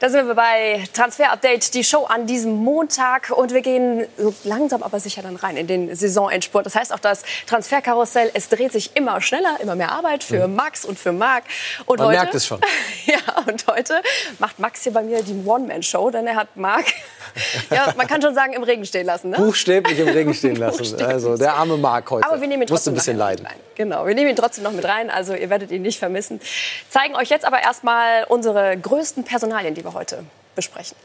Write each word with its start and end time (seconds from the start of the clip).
Da 0.00 0.08
sind 0.08 0.26
wir 0.28 0.34
bei 0.34 0.82
Transfer 0.94 1.30
Update, 1.30 1.74
die 1.74 1.84
Show 1.84 2.04
an 2.04 2.26
diesem 2.26 2.52
Montag. 2.64 3.28
Und 3.36 3.52
wir 3.52 3.60
gehen 3.60 4.06
so 4.16 4.32
langsam 4.44 4.82
aber 4.82 4.98
sicher 4.98 5.20
dann 5.20 5.36
rein 5.36 5.58
in 5.58 5.66
den 5.66 5.94
Saisonendspurt. 5.94 6.64
Das 6.64 6.74
heißt 6.74 6.94
auch 6.94 6.98
das 7.00 7.22
Transferkarussell, 7.46 8.30
es 8.32 8.48
dreht 8.48 8.72
sich 8.72 8.96
immer 8.96 9.20
schneller, 9.20 9.58
immer 9.62 9.76
mehr 9.76 9.92
Arbeit 9.92 10.24
für 10.24 10.48
mhm. 10.48 10.54
Max 10.54 10.86
und 10.86 10.98
für 10.98 11.12
Marc. 11.12 11.44
Und 11.84 11.98
Man 11.98 12.08
heute, 12.08 12.18
merkt 12.18 12.34
es 12.34 12.46
schon. 12.46 12.62
ja, 13.04 13.18
und 13.46 13.66
heute 13.66 14.00
macht 14.38 14.58
Max 14.58 14.84
hier 14.84 14.94
bei 14.94 15.02
mir 15.02 15.22
die 15.22 15.38
One-Man-Show, 15.44 16.08
denn 16.08 16.26
er 16.26 16.36
hat 16.36 16.56
Marc, 16.56 16.86
ja, 17.70 17.92
man 17.94 18.06
kann 18.06 18.22
schon 18.22 18.34
sagen, 18.34 18.54
im 18.54 18.62
Regen 18.62 18.86
stehen 18.86 19.04
lassen. 19.04 19.28
Ne? 19.28 19.36
Buchstäblich 19.36 19.98
im 19.98 20.08
Regen 20.08 20.32
stehen 20.32 20.56
lassen. 20.56 20.98
Also 21.02 21.36
der 21.36 21.52
arme 21.52 21.76
Marc 21.76 22.10
heute. 22.10 22.26
Aber 22.26 22.40
wir 22.40 22.48
nehmen 22.48 22.62
ihn 22.62 22.68
trotzdem 22.68 22.94
ein 22.94 22.96
bisschen 22.96 23.18
leiden. 23.18 23.44
Rein. 23.44 23.56
Genau, 23.74 24.06
wir 24.06 24.14
nehmen 24.14 24.30
ihn 24.30 24.36
trotzdem 24.36 24.64
noch 24.64 24.72
mit 24.72 24.84
rein. 24.84 25.10
Also 25.10 25.34
ihr 25.34 25.50
werdet 25.50 25.70
ihn 25.70 25.82
nicht 25.82 25.98
vermissen. 25.98 26.40
Zeigen 26.88 27.16
euch 27.16 27.28
jetzt 27.28 27.44
aber 27.44 27.62
erstmal 27.62 28.24
unsere 28.28 28.76
größten 28.76 29.24
Personalien, 29.24 29.74
die 29.74 29.84
wir 29.84 29.89
heute 29.94 30.24
besprechen. 30.54 30.96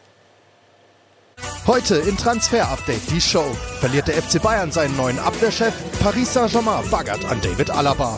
Heute 1.67 1.95
in 1.95 2.15
Transfer 2.15 2.67
Update 2.69 3.09
die 3.09 3.19
Show. 3.19 3.45
Verliert 3.79 4.07
der 4.07 4.21
FC 4.21 4.41
Bayern 4.41 4.71
seinen 4.71 4.95
neuen 4.95 5.17
Abwehrchef? 5.19 5.73
Paris 5.99 6.33
Saint-Germain 6.33 6.87
baggert 6.89 7.25
an 7.25 7.41
David 7.41 7.71
Alaba. 7.71 8.17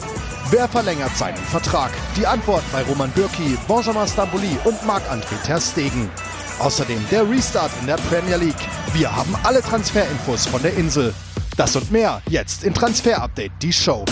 Wer 0.49 0.67
verlängert 0.67 1.15
seinen 1.15 1.37
Vertrag? 1.37 1.91
Die 2.15 2.27
Antwort 2.27 2.63
bei 2.71 2.81
Roman 2.83 3.11
Bürki, 3.11 3.57
Benjamin 3.67 4.07
Stambouli 4.07 4.57
und 4.65 4.85
Marc-André 4.85 5.41
Ter 5.45 5.59
Stegen. 5.61 6.09
Außerdem 6.59 7.05
der 7.09 7.29
Restart 7.29 7.71
in 7.81 7.87
der 7.87 7.97
Premier 7.97 8.37
League. 8.37 8.67
Wir 8.93 9.13
haben 9.15 9.35
alle 9.43 9.61
Transferinfos 9.61 10.45
von 10.47 10.61
der 10.61 10.73
Insel. 10.75 11.13
Das 11.55 11.75
und 11.75 11.91
mehr 11.91 12.21
jetzt 12.29 12.63
in 12.63 12.73
Transfer 12.73 13.21
Update 13.21 13.51
die 13.61 13.73
Show. 13.73 14.05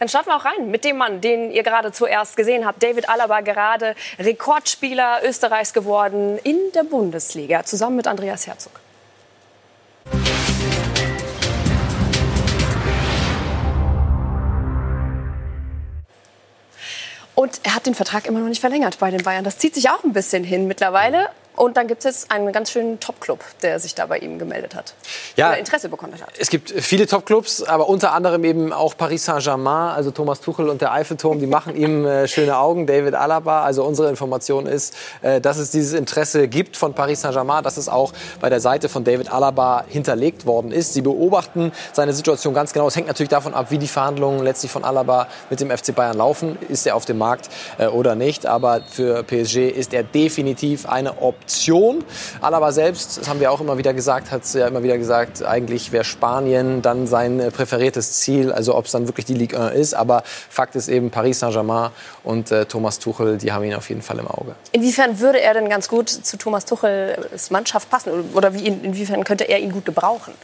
Dann 0.00 0.08
starten 0.08 0.30
wir 0.30 0.36
auch 0.36 0.46
rein 0.46 0.70
mit 0.70 0.84
dem 0.84 0.96
Mann, 0.96 1.20
den 1.20 1.50
ihr 1.50 1.62
gerade 1.62 1.92
zuerst 1.92 2.34
gesehen 2.34 2.64
habt. 2.64 2.82
David 2.82 3.10
Alaba, 3.10 3.42
gerade 3.42 3.94
Rekordspieler 4.18 5.20
Österreichs 5.22 5.74
geworden 5.74 6.38
in 6.42 6.58
der 6.74 6.84
Bundesliga, 6.84 7.64
zusammen 7.64 7.96
mit 7.96 8.06
Andreas 8.06 8.46
Herzog. 8.46 8.72
Und 17.34 17.60
er 17.62 17.74
hat 17.74 17.84
den 17.84 17.94
Vertrag 17.94 18.26
immer 18.26 18.40
noch 18.40 18.48
nicht 18.48 18.60
verlängert 18.60 18.98
bei 19.00 19.10
den 19.10 19.22
Bayern. 19.22 19.44
Das 19.44 19.58
zieht 19.58 19.74
sich 19.74 19.90
auch 19.90 20.02
ein 20.02 20.14
bisschen 20.14 20.44
hin 20.44 20.66
mittlerweile. 20.66 21.28
Und 21.60 21.76
dann 21.76 21.88
gibt 21.88 21.98
es 21.98 22.04
jetzt 22.04 22.30
einen 22.30 22.50
ganz 22.52 22.70
schönen 22.70 23.00
Top-Club, 23.00 23.44
der 23.60 23.78
sich 23.80 23.94
da 23.94 24.06
bei 24.06 24.16
ihm 24.16 24.38
gemeldet 24.38 24.74
hat. 24.74 24.94
Ja, 25.36 25.48
oder 25.48 25.58
Interesse 25.58 25.90
bekommen 25.90 26.14
hat. 26.14 26.30
Es 26.38 26.48
gibt 26.48 26.70
viele 26.70 27.06
Top-Clubs, 27.06 27.64
aber 27.64 27.86
unter 27.90 28.14
anderem 28.14 28.44
eben 28.44 28.72
auch 28.72 28.96
Paris 28.96 29.26
Saint-Germain, 29.26 29.94
also 29.94 30.10
Thomas 30.10 30.40
Tuchel 30.40 30.70
und 30.70 30.80
der 30.80 30.90
Eiffelturm, 30.92 31.38
die 31.38 31.46
machen 31.46 31.76
ihm 31.76 32.06
äh, 32.06 32.26
schöne 32.28 32.56
Augen. 32.56 32.86
David 32.86 33.14
Alaba, 33.14 33.62
also 33.62 33.84
unsere 33.84 34.08
Information 34.08 34.64
ist, 34.64 34.96
äh, 35.20 35.42
dass 35.42 35.58
es 35.58 35.70
dieses 35.70 35.92
Interesse 35.92 36.48
gibt 36.48 36.78
von 36.78 36.94
Paris 36.94 37.20
Saint-Germain, 37.20 37.62
dass 37.62 37.76
es 37.76 37.90
auch 37.90 38.14
bei 38.40 38.48
der 38.48 38.60
Seite 38.60 38.88
von 38.88 39.04
David 39.04 39.30
Alaba 39.30 39.84
hinterlegt 39.86 40.46
worden 40.46 40.72
ist. 40.72 40.94
Sie 40.94 41.02
beobachten 41.02 41.72
seine 41.92 42.14
Situation 42.14 42.54
ganz 42.54 42.72
genau. 42.72 42.88
Es 42.88 42.96
hängt 42.96 43.08
natürlich 43.08 43.28
davon 43.28 43.52
ab, 43.52 43.66
wie 43.68 43.76
die 43.76 43.86
Verhandlungen 43.86 44.42
letztlich 44.42 44.72
von 44.72 44.82
Alaba 44.82 45.28
mit 45.50 45.60
dem 45.60 45.70
FC 45.70 45.94
Bayern 45.94 46.16
laufen. 46.16 46.56
Ist 46.70 46.86
er 46.86 46.96
auf 46.96 47.04
dem 47.04 47.18
Markt 47.18 47.50
äh, 47.76 47.86
oder 47.88 48.14
nicht? 48.14 48.46
Aber 48.46 48.80
für 48.80 49.22
PSG 49.24 49.68
ist 49.68 49.92
er 49.92 50.04
definitiv 50.04 50.86
eine 50.86 51.20
Option 51.20 51.49
Option. 51.50 52.04
Alaba 52.40 52.70
selbst, 52.70 53.18
das 53.18 53.28
haben 53.28 53.40
wir 53.40 53.50
auch 53.50 53.60
immer 53.60 53.76
wieder 53.76 53.92
gesagt, 53.92 54.30
hat 54.30 54.42
ja 54.54 54.68
immer 54.68 54.84
wieder 54.84 54.96
gesagt, 54.98 55.42
eigentlich 55.44 55.90
wäre 55.90 56.04
Spanien 56.04 56.80
dann 56.80 57.08
sein 57.08 57.40
äh, 57.40 57.50
präferiertes 57.50 58.20
Ziel, 58.20 58.52
also 58.52 58.76
ob 58.76 58.86
es 58.86 58.92
dann 58.92 59.08
wirklich 59.08 59.26
die 59.26 59.34
Ligue 59.34 59.58
1 59.58 59.74
ist. 59.74 59.94
Aber 59.94 60.22
Fakt 60.24 60.76
ist 60.76 60.88
eben, 60.88 61.10
Paris 61.10 61.40
Saint-Germain 61.40 61.90
und 62.22 62.52
äh, 62.52 62.66
Thomas 62.66 63.00
Tuchel, 63.00 63.36
die 63.36 63.50
haben 63.50 63.64
ihn 63.64 63.74
auf 63.74 63.88
jeden 63.88 64.02
Fall 64.02 64.20
im 64.20 64.28
Auge. 64.28 64.54
Inwiefern 64.70 65.18
würde 65.18 65.40
er 65.40 65.54
denn 65.54 65.68
ganz 65.68 65.88
gut 65.88 66.08
zu 66.08 66.36
Thomas 66.36 66.66
Tuchels 66.66 67.50
Mannschaft 67.50 67.90
passen? 67.90 68.30
Oder 68.34 68.54
wie, 68.54 68.68
inwiefern 68.68 69.24
könnte 69.24 69.48
er 69.48 69.58
ihn 69.58 69.72
gut 69.72 69.84
gebrauchen? 69.84 70.34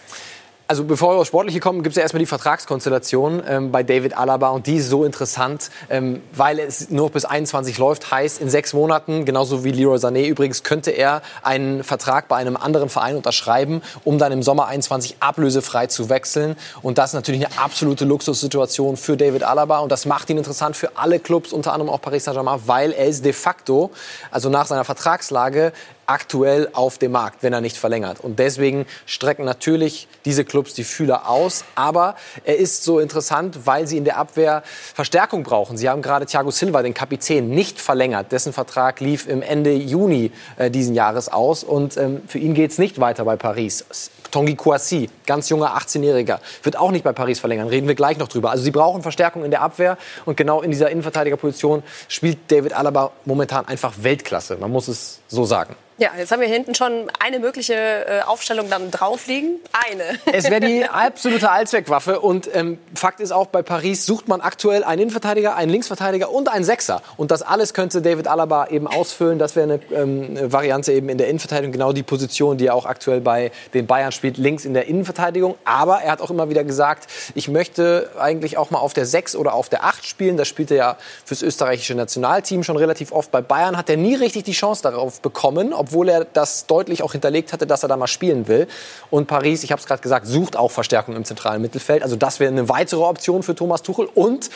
Also 0.69 0.83
bevor 0.83 1.14
wir 1.14 1.20
aufs 1.20 1.28
Sportliche 1.28 1.61
kommen, 1.61 1.85
gibt 1.85 1.92
es 1.92 1.96
ja 1.96 2.02
erstmal 2.02 2.18
die 2.18 2.27
Vertragskonstellation 2.27 3.40
ähm, 3.46 3.70
bei 3.70 3.85
David 3.85 4.18
Alaba. 4.18 4.48
Und 4.48 4.67
die 4.67 4.77
ist 4.77 4.89
so 4.89 5.05
interessant, 5.05 5.70
ähm, 5.90 6.23
weil 6.33 6.58
es 6.58 6.90
nur 6.90 7.08
bis 7.11 7.24
21 7.24 7.79
läuft, 7.79 8.11
heißt 8.11 8.40
in 8.40 8.51
sechs 8.51 8.73
Monaten, 8.73 9.24
genauso 9.24 9.63
wie 9.63 9.70
Leroy 9.70 9.98
Sané 9.98 10.27
übrigens, 10.27 10.64
könnte 10.64 10.90
er 10.90 11.23
einen 11.45 11.85
Vertrag 11.85 12.27
bei 12.27 12.35
einem 12.35 12.57
anderen 12.57 12.89
Verein 12.89 13.14
unterschreiben, 13.14 13.80
um 14.02 14.18
dann 14.18 14.33
im 14.33 14.42
Sommer 14.42 14.67
21 14.67 15.18
ablösefrei 15.20 15.86
zu 15.86 16.08
wechseln. 16.08 16.57
Und 16.83 16.98
das 16.98 17.11
ist 17.11 17.14
natürlich 17.14 17.46
eine 17.46 17.58
absolute 17.63 18.05
Luxussituation 18.05 18.96
für 18.96 19.17
David 19.17 19.45
Alaba. 19.45 19.79
Und 19.79 19.92
das 19.92 20.05
macht 20.05 20.30
ihn 20.30 20.39
interessant 20.39 20.77
für 20.77 20.96
alle 20.96 21.20
Clubs, 21.20 21.52
unter 21.52 21.74
anderem 21.74 21.95
auch 21.95 22.01
Paris 22.01 22.24
Saint-Germain, 22.24 22.61
weil 22.67 22.90
er 22.90 23.07
ist 23.07 23.24
de 23.24 23.33
facto, 23.33 23.92
also 24.33 24.48
nach 24.48 24.67
seiner 24.67 24.85
Vertragslage, 24.85 25.73
aktuell 26.06 26.68
auf 26.72 26.98
dem 26.98 27.12
Markt, 27.12 27.42
wenn 27.42 27.52
er 27.52 27.61
nicht 27.61 27.77
verlängert. 27.77 28.20
Und 28.20 28.39
deswegen 28.39 28.86
strecken 29.06 29.44
natürlich 29.44 30.08
diese 30.24 30.44
Clubs 30.44 30.74
die 30.74 30.84
Fühler 30.84 31.28
aus. 31.28 31.64
Aber 31.74 32.17
er 32.44 32.56
ist 32.56 32.84
so 32.84 32.98
interessant, 32.98 33.67
weil 33.67 33.86
sie 33.86 33.96
in 33.96 34.05
der 34.05 34.16
Abwehr 34.16 34.62
Verstärkung 34.66 35.42
brauchen. 35.42 35.77
Sie 35.77 35.89
haben 35.89 36.02
gerade 36.02 36.27
Thiago 36.27 36.50
Silva, 36.50 36.83
den 36.83 36.95
Kapitän, 36.95 37.50
nicht 37.50 37.80
verlängert. 37.80 38.33
Dessen 38.33 38.52
Vertrag 38.52 39.00
lief 39.00 39.27
im 39.28 39.42
Ende 39.42 39.72
Juni 39.72 40.33
äh, 40.56 40.70
diesen 40.70 40.95
Jahres 40.95 41.28
aus. 41.28 41.64
Und 41.64 41.96
ähm, 41.96 42.22
für 42.27 42.39
ihn 42.39 42.55
geht 42.55 42.70
es 42.70 42.78
nicht 42.78 43.00
weiter 43.00 43.24
bei 43.24 43.36
Paris. 43.36 43.84
Tongi 44.30 44.55
Kouassi, 44.55 45.08
ganz 45.27 45.48
junger 45.48 45.77
18-Jähriger, 45.78 46.40
wird 46.62 46.77
auch 46.77 46.90
nicht 46.90 47.05
bei 47.05 47.12
Paris 47.12 47.40
verlängern. 47.40 47.68
Reden 47.68 47.89
wir 47.89 47.95
gleich 47.95 48.18
noch 48.18 48.28
drüber. 48.28 48.50
Also 48.50 48.64
sie 48.64 48.70
brauchen 48.70 49.02
Verstärkung 49.02 49.45
in 49.45 49.50
der 49.50 49.62
Abwehr. 49.62 49.96
Und 50.24 50.36
genau 50.36 50.62
in 50.62 50.70
dieser 50.70 50.90
Innenverteidigerposition 50.90 51.83
spielt 52.08 52.39
David 52.48 52.74
Alaba 52.74 53.12
momentan 53.24 53.66
einfach 53.66 53.95
Weltklasse. 54.02 54.56
Man 54.56 54.70
muss 54.70 54.89
es 54.89 55.20
so 55.28 55.45
sagen. 55.45 55.77
Ja, 55.98 56.11
jetzt 56.18 56.30
haben 56.30 56.42
wir 56.42 56.48
hinten 56.48 56.74
schon 56.74 57.11
eine 57.20 57.39
mögliche 57.39 57.73
äh, 57.74 58.20
Aufstellung 58.27 58.68
dann 58.68 58.90
drauf. 58.90 59.27
Eine. 59.27 60.18
Es 60.30 60.51
wäre 60.51 60.61
die 60.61 60.84
absolute 60.84 61.51
Allzweckwaffe. 61.51 62.20
Und 62.20 62.51
ähm, 62.55 62.79
Fakt 62.95 63.20
ist 63.20 63.33
auch, 63.33 63.46
bei 63.46 63.62
Paris 63.62 64.05
sucht 64.05 64.29
man 64.29 64.42
aktuell 64.42 64.84
einen 64.84 65.02
Innenverteidiger, 65.02 65.57
einen 65.57 65.70
Linksverteidiger 65.70 66.30
und 66.30 66.51
einen 66.51 66.64
Sechser. 66.64 67.01
Und 67.17 67.30
das 67.30 67.40
alles 67.40 67.73
könnte 67.73 68.02
David 68.02 68.29
Alaba 68.29 68.67
eben 68.67 68.86
ausfüllen. 68.86 69.39
Das 69.39 69.57
wäre 69.57 69.64
eine 69.64 69.80
ähm, 69.90 70.52
Variante 70.52 70.92
eben 70.92 71.08
in 71.08 71.17
der 71.17 71.29
Innenverteidigung. 71.29 71.73
Genau 71.73 71.92
die 71.92 72.02
Position, 72.02 72.58
die 72.58 72.67
er 72.67 72.74
auch 72.74 72.84
aktuell 72.84 73.23
bei 73.23 73.51
den 73.73 73.86
Bayern 73.86 74.13
spielt, 74.13 74.36
links 74.36 74.67
in 74.67 74.74
der 74.74 74.86
Innenverteidigung. 74.89 75.55
Aber 75.64 76.02
er 76.02 76.13
hat 76.13 76.20
auch 76.20 76.30
immer 76.30 76.51
wieder 76.51 76.63
gesagt, 76.63 77.11
ich 77.34 77.48
möchte 77.48 78.11
eigentlich 78.18 78.58
auch 78.58 78.70
mal 78.70 78.80
auf 78.80 78.92
der 78.92 79.07
Sechs 79.07 79.34
oder 79.34 79.55
auf 79.55 79.70
der 79.70 79.84
Acht 79.84 80.05
spielen. 80.07 80.36
Das 80.36 80.46
spielt 80.46 80.70
er 80.70 80.77
ja 80.77 80.96
fürs 81.24 81.40
österreichische 81.40 81.95
Nationalteam 81.95 82.63
schon 82.64 82.77
relativ 82.77 83.13
oft. 83.13 83.30
Bei 83.30 83.40
Bayern 83.40 83.78
hat 83.78 83.89
er 83.89 83.96
nie 83.96 84.14
richtig 84.14 84.45
die 84.45 84.52
Chance 84.52 84.83
darauf 84.83 85.23
bekommen, 85.23 85.73
obwohl 85.86 86.08
er 86.08 86.24
das 86.24 86.67
deutlich 86.67 87.02
auch 87.02 87.13
hinterlegt 87.13 87.52
hatte, 87.52 87.67
dass 87.67 87.83
er 87.85 87.89
da 87.89 87.97
mal 87.97 88.08
spielen 88.08 88.48
will. 88.48 88.67
Und 89.11 89.27
Paris, 89.29 89.63
ich 89.63 89.70
habe 89.70 89.80
es 89.80 89.86
gerade 89.86 90.02
gesagt, 90.02 90.27
sucht 90.27 90.57
auch 90.57 90.70
Verstärkung 90.70 91.14
im 91.14 91.24
zentralen 91.24 91.63
Mittelfeld. 91.63 92.02
Also 92.02 92.17
das 92.17 92.41
wäre 92.41 92.51
eine 92.51 92.69
weitere 92.69 93.02
Option 93.02 93.42
für 93.45 93.55
Thomas 93.55 93.83
Tuchel. 93.83 94.08
Und 94.14 94.51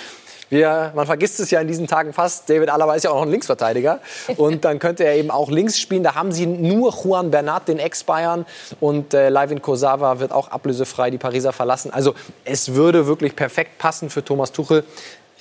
wir, 0.48 0.90
man 0.96 1.06
vergisst 1.06 1.38
es 1.38 1.52
ja 1.52 1.60
in 1.60 1.68
diesen 1.68 1.86
Tagen 1.86 2.12
fast, 2.12 2.50
David 2.50 2.70
Alaba 2.70 2.96
ist 2.96 3.04
ja 3.04 3.10
auch 3.10 3.16
noch 3.16 3.22
ein 3.22 3.30
Linksverteidiger. 3.30 4.00
Und 4.36 4.64
dann 4.64 4.80
könnte 4.80 5.04
er 5.04 5.14
eben 5.14 5.30
auch 5.30 5.48
links 5.48 5.78
spielen. 5.78 6.02
Da 6.02 6.16
haben 6.16 6.32
sie 6.32 6.46
nur 6.46 6.92
Juan 6.92 7.30
Bernat, 7.30 7.68
den 7.68 7.78
Ex-Bayern. 7.78 8.44
Und 8.80 9.14
äh, 9.14 9.28
Leivin 9.28 9.62
Kosawa 9.62 10.18
wird 10.18 10.32
auch 10.32 10.48
ablösefrei 10.48 11.10
die 11.10 11.18
Pariser 11.18 11.52
verlassen. 11.52 11.92
Also 11.92 12.14
es 12.44 12.74
würde 12.74 13.06
wirklich 13.06 13.36
perfekt 13.36 13.78
passen 13.78 14.10
für 14.10 14.24
Thomas 14.24 14.50
Tuchel. 14.50 14.84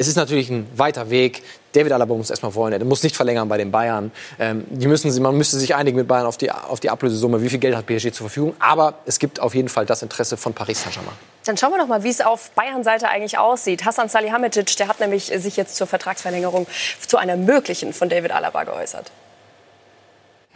Es 0.01 0.07
ist 0.07 0.15
natürlich 0.15 0.49
ein 0.49 0.65
weiter 0.77 1.09
Weg. 1.09 1.43
David 1.73 1.91
Alaba 1.91 2.15
muss 2.15 2.29
erstmal 2.29 2.55
wollen. 2.55 2.71
Er 2.71 2.83
muss 2.85 3.03
nicht 3.03 3.17
verlängern 3.17 3.49
bei 3.49 3.57
den 3.57 3.69
Bayern. 3.69 4.13
Ähm, 4.39 4.63
die 4.69 4.87
müssen, 4.87 5.21
man 5.21 5.35
müsste 5.35 5.57
sich 5.57 5.75
einigen 5.75 5.97
mit 5.97 6.07
Bayern 6.07 6.25
auf 6.25 6.37
die, 6.37 6.49
auf 6.49 6.79
die 6.79 6.89
Ablösesumme. 6.89 7.41
Wie 7.41 7.49
viel 7.49 7.59
Geld 7.59 7.75
hat 7.75 7.85
PSG 7.85 8.13
zur 8.13 8.29
Verfügung? 8.29 8.55
Aber 8.59 8.99
es 9.05 9.19
gibt 9.19 9.41
auf 9.41 9.53
jeden 9.53 9.67
Fall 9.67 9.85
das 9.85 10.01
Interesse 10.01 10.37
von 10.37 10.53
Paris 10.53 10.83
Saint-Germain. 10.83 11.11
Dann 11.43 11.57
schauen 11.57 11.71
wir 11.71 11.79
doch 11.79 11.87
mal, 11.87 12.01
wie 12.05 12.09
es 12.09 12.21
auf 12.21 12.51
Bayern-Seite 12.51 13.09
eigentlich 13.09 13.37
aussieht. 13.37 13.83
Hassan 13.83 14.07
Salihamidzic, 14.07 14.77
der 14.77 14.87
hat 14.87 15.01
nämlich 15.01 15.25
sich 15.25 15.57
jetzt 15.57 15.75
zur 15.75 15.85
Vertragsverlängerung 15.85 16.65
zu 17.05 17.17
einer 17.17 17.35
möglichen 17.35 17.91
von 17.91 18.07
David 18.07 18.31
Alaba 18.31 18.63
geäußert. 18.63 19.11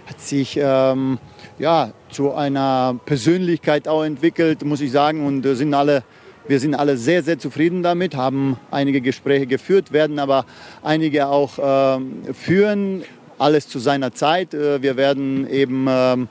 Hat 0.06 0.22
sich 0.22 0.57
ähm, 0.57 1.19
ja, 1.60 1.92
zu 2.10 2.34
einer 2.34 2.98
Persönlichkeit 3.06 3.90
auch 3.90 4.06
entwickelt, 4.06 4.63
muss 4.63 4.80
ich 4.80 4.94
sagen, 4.94 5.28
und 5.28 5.45
äh, 5.45 5.56
sind 5.56 5.74
alle 5.74 6.04
wir 6.48 6.60
sind 6.60 6.75
alle 6.75 6.98
sehr, 6.98 7.24
sehr 7.24 7.40
zufrieden 7.40 7.84
damit, 7.84 8.16
haben 8.16 8.57
einige 8.69 9.01
Gespräche 9.01 9.48
geführt, 9.48 9.92
werden 9.92 10.19
aber 10.19 10.45
einige 10.81 11.28
auch 11.28 11.57
äh, 11.57 12.00
führen. 12.34 13.04
Alles 13.40 13.68
zu 13.68 13.80
seiner 13.80 14.13
Zeit. 14.13 14.54
Äh, 14.54 14.81
wir 14.81 14.95
werden 14.98 15.50
eben 15.50 15.88
ähm, 15.90 16.28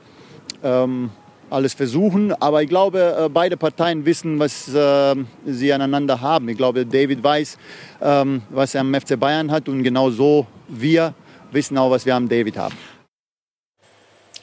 ähm, 0.63 1.09
alles 1.49 1.73
versuchen. 1.73 2.33
Aber 2.33 2.63
ich 2.63 2.69
glaube, 2.69 3.15
äh, 3.25 3.29
beide 3.29 3.57
Parteien 3.57 4.05
wissen, 4.05 4.39
was 4.39 4.73
äh, 4.73 5.15
sie 5.45 5.73
aneinander 5.73 6.21
haben. 6.21 6.49
Ich 6.49 6.57
glaube, 6.57 6.85
David 6.85 7.23
weiß, 7.23 7.57
ähm, 8.01 8.41
was 8.49 8.75
er 8.75 8.81
am 8.81 8.93
FC 8.93 9.19
Bayern 9.19 9.51
hat 9.51 9.67
und 9.69 9.83
genau 9.83 10.09
so 10.09 10.47
wir 10.67 11.13
wissen 11.51 11.77
auch, 11.77 11.91
was 11.91 12.05
wir 12.05 12.15
am 12.15 12.27
David 12.27 12.57
haben. 12.57 12.75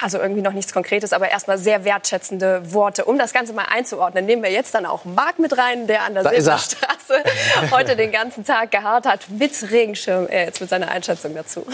Also 0.01 0.19
irgendwie 0.19 0.43
noch 0.43 0.53
nichts 0.53 0.73
Konkretes, 0.73 1.13
aber 1.13 1.31
erstmal 1.31 1.59
sehr 1.59 1.85
wertschätzende 1.85 2.73
Worte. 2.73 3.05
Um 3.05 3.19
das 3.19 3.33
Ganze 3.33 3.53
mal 3.53 3.67
einzuordnen, 3.71 4.25
nehmen 4.25 4.43
wir 4.43 4.51
jetzt 4.51 4.75
dann 4.75 4.87
auch 4.87 5.05
Marc 5.05 5.39
mit 5.39 5.57
rein, 5.57 5.87
der 5.87 6.03
an 6.03 6.15
der 6.15 6.25
Silberstraße 6.25 7.23
heute 7.71 7.97
den 7.97 8.11
ganzen 8.11 8.45
Tag 8.45 8.71
geharrt 8.71 9.07
hat 9.07 9.29
mit 9.29 9.71
Regenschirm. 9.71 10.27
Er 10.27 10.45
jetzt 10.45 10.61
mit 10.61 10.71
seiner 10.71 10.89
Einschätzung 10.89 11.35
dazu. 11.35 11.67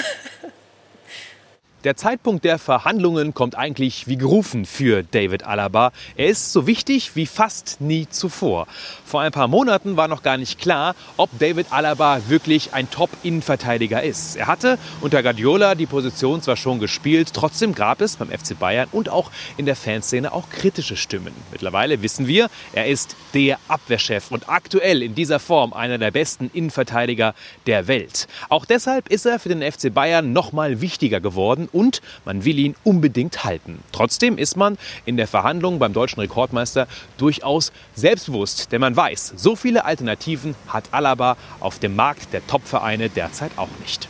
Der 1.86 1.94
Zeitpunkt 1.94 2.44
der 2.44 2.58
Verhandlungen 2.58 3.32
kommt 3.32 3.56
eigentlich 3.56 4.08
wie 4.08 4.16
gerufen 4.16 4.64
für 4.64 5.04
David 5.04 5.44
Alaba. 5.44 5.92
Er 6.16 6.26
ist 6.26 6.52
so 6.52 6.66
wichtig 6.66 7.14
wie 7.14 7.26
fast 7.26 7.80
nie 7.80 8.08
zuvor. 8.10 8.66
Vor 9.04 9.20
ein 9.20 9.30
paar 9.30 9.46
Monaten 9.46 9.96
war 9.96 10.08
noch 10.08 10.24
gar 10.24 10.36
nicht 10.36 10.58
klar, 10.58 10.96
ob 11.16 11.30
David 11.38 11.68
Alaba 11.70 12.22
wirklich 12.26 12.74
ein 12.74 12.90
Top-Innenverteidiger 12.90 14.02
ist. 14.02 14.34
Er 14.34 14.48
hatte 14.48 14.80
unter 15.00 15.22
Guardiola 15.22 15.76
die 15.76 15.86
Position 15.86 16.42
zwar 16.42 16.56
schon 16.56 16.80
gespielt, 16.80 17.30
trotzdem 17.32 17.72
gab 17.72 18.00
es 18.00 18.16
beim 18.16 18.30
FC 18.30 18.58
Bayern 18.58 18.88
und 18.90 19.08
auch 19.08 19.30
in 19.56 19.64
der 19.64 19.76
Fanszene 19.76 20.32
auch 20.32 20.50
kritische 20.50 20.96
Stimmen. 20.96 21.32
Mittlerweile 21.52 22.02
wissen 22.02 22.26
wir, 22.26 22.50
er 22.72 22.88
ist 22.88 23.14
der 23.32 23.60
Abwehrchef 23.68 24.32
und 24.32 24.48
aktuell 24.48 25.04
in 25.04 25.14
dieser 25.14 25.38
Form 25.38 25.72
einer 25.72 25.98
der 25.98 26.10
besten 26.10 26.50
Innenverteidiger 26.52 27.36
der 27.68 27.86
Welt. 27.86 28.26
Auch 28.48 28.64
deshalb 28.64 29.06
ist 29.06 29.24
er 29.24 29.38
für 29.38 29.50
den 29.50 29.62
FC 29.62 29.94
Bayern 29.94 30.32
noch 30.32 30.50
mal 30.50 30.80
wichtiger 30.80 31.20
geworden 31.20 31.68
und 31.76 32.00
man 32.24 32.44
will 32.44 32.58
ihn 32.58 32.74
unbedingt 32.84 33.44
halten. 33.44 33.80
Trotzdem 33.92 34.38
ist 34.38 34.56
man 34.56 34.78
in 35.04 35.18
der 35.18 35.26
Verhandlung 35.26 35.78
beim 35.78 35.92
deutschen 35.92 36.20
Rekordmeister 36.20 36.88
durchaus 37.18 37.70
selbstbewusst, 37.94 38.72
denn 38.72 38.80
man 38.80 38.96
weiß, 38.96 39.34
so 39.36 39.56
viele 39.56 39.84
Alternativen 39.84 40.54
hat 40.68 40.84
Alaba 40.92 41.36
auf 41.60 41.78
dem 41.78 41.94
Markt 41.94 42.32
der 42.32 42.46
Topvereine 42.46 43.10
derzeit 43.10 43.52
auch 43.56 43.68
nicht. 43.80 44.08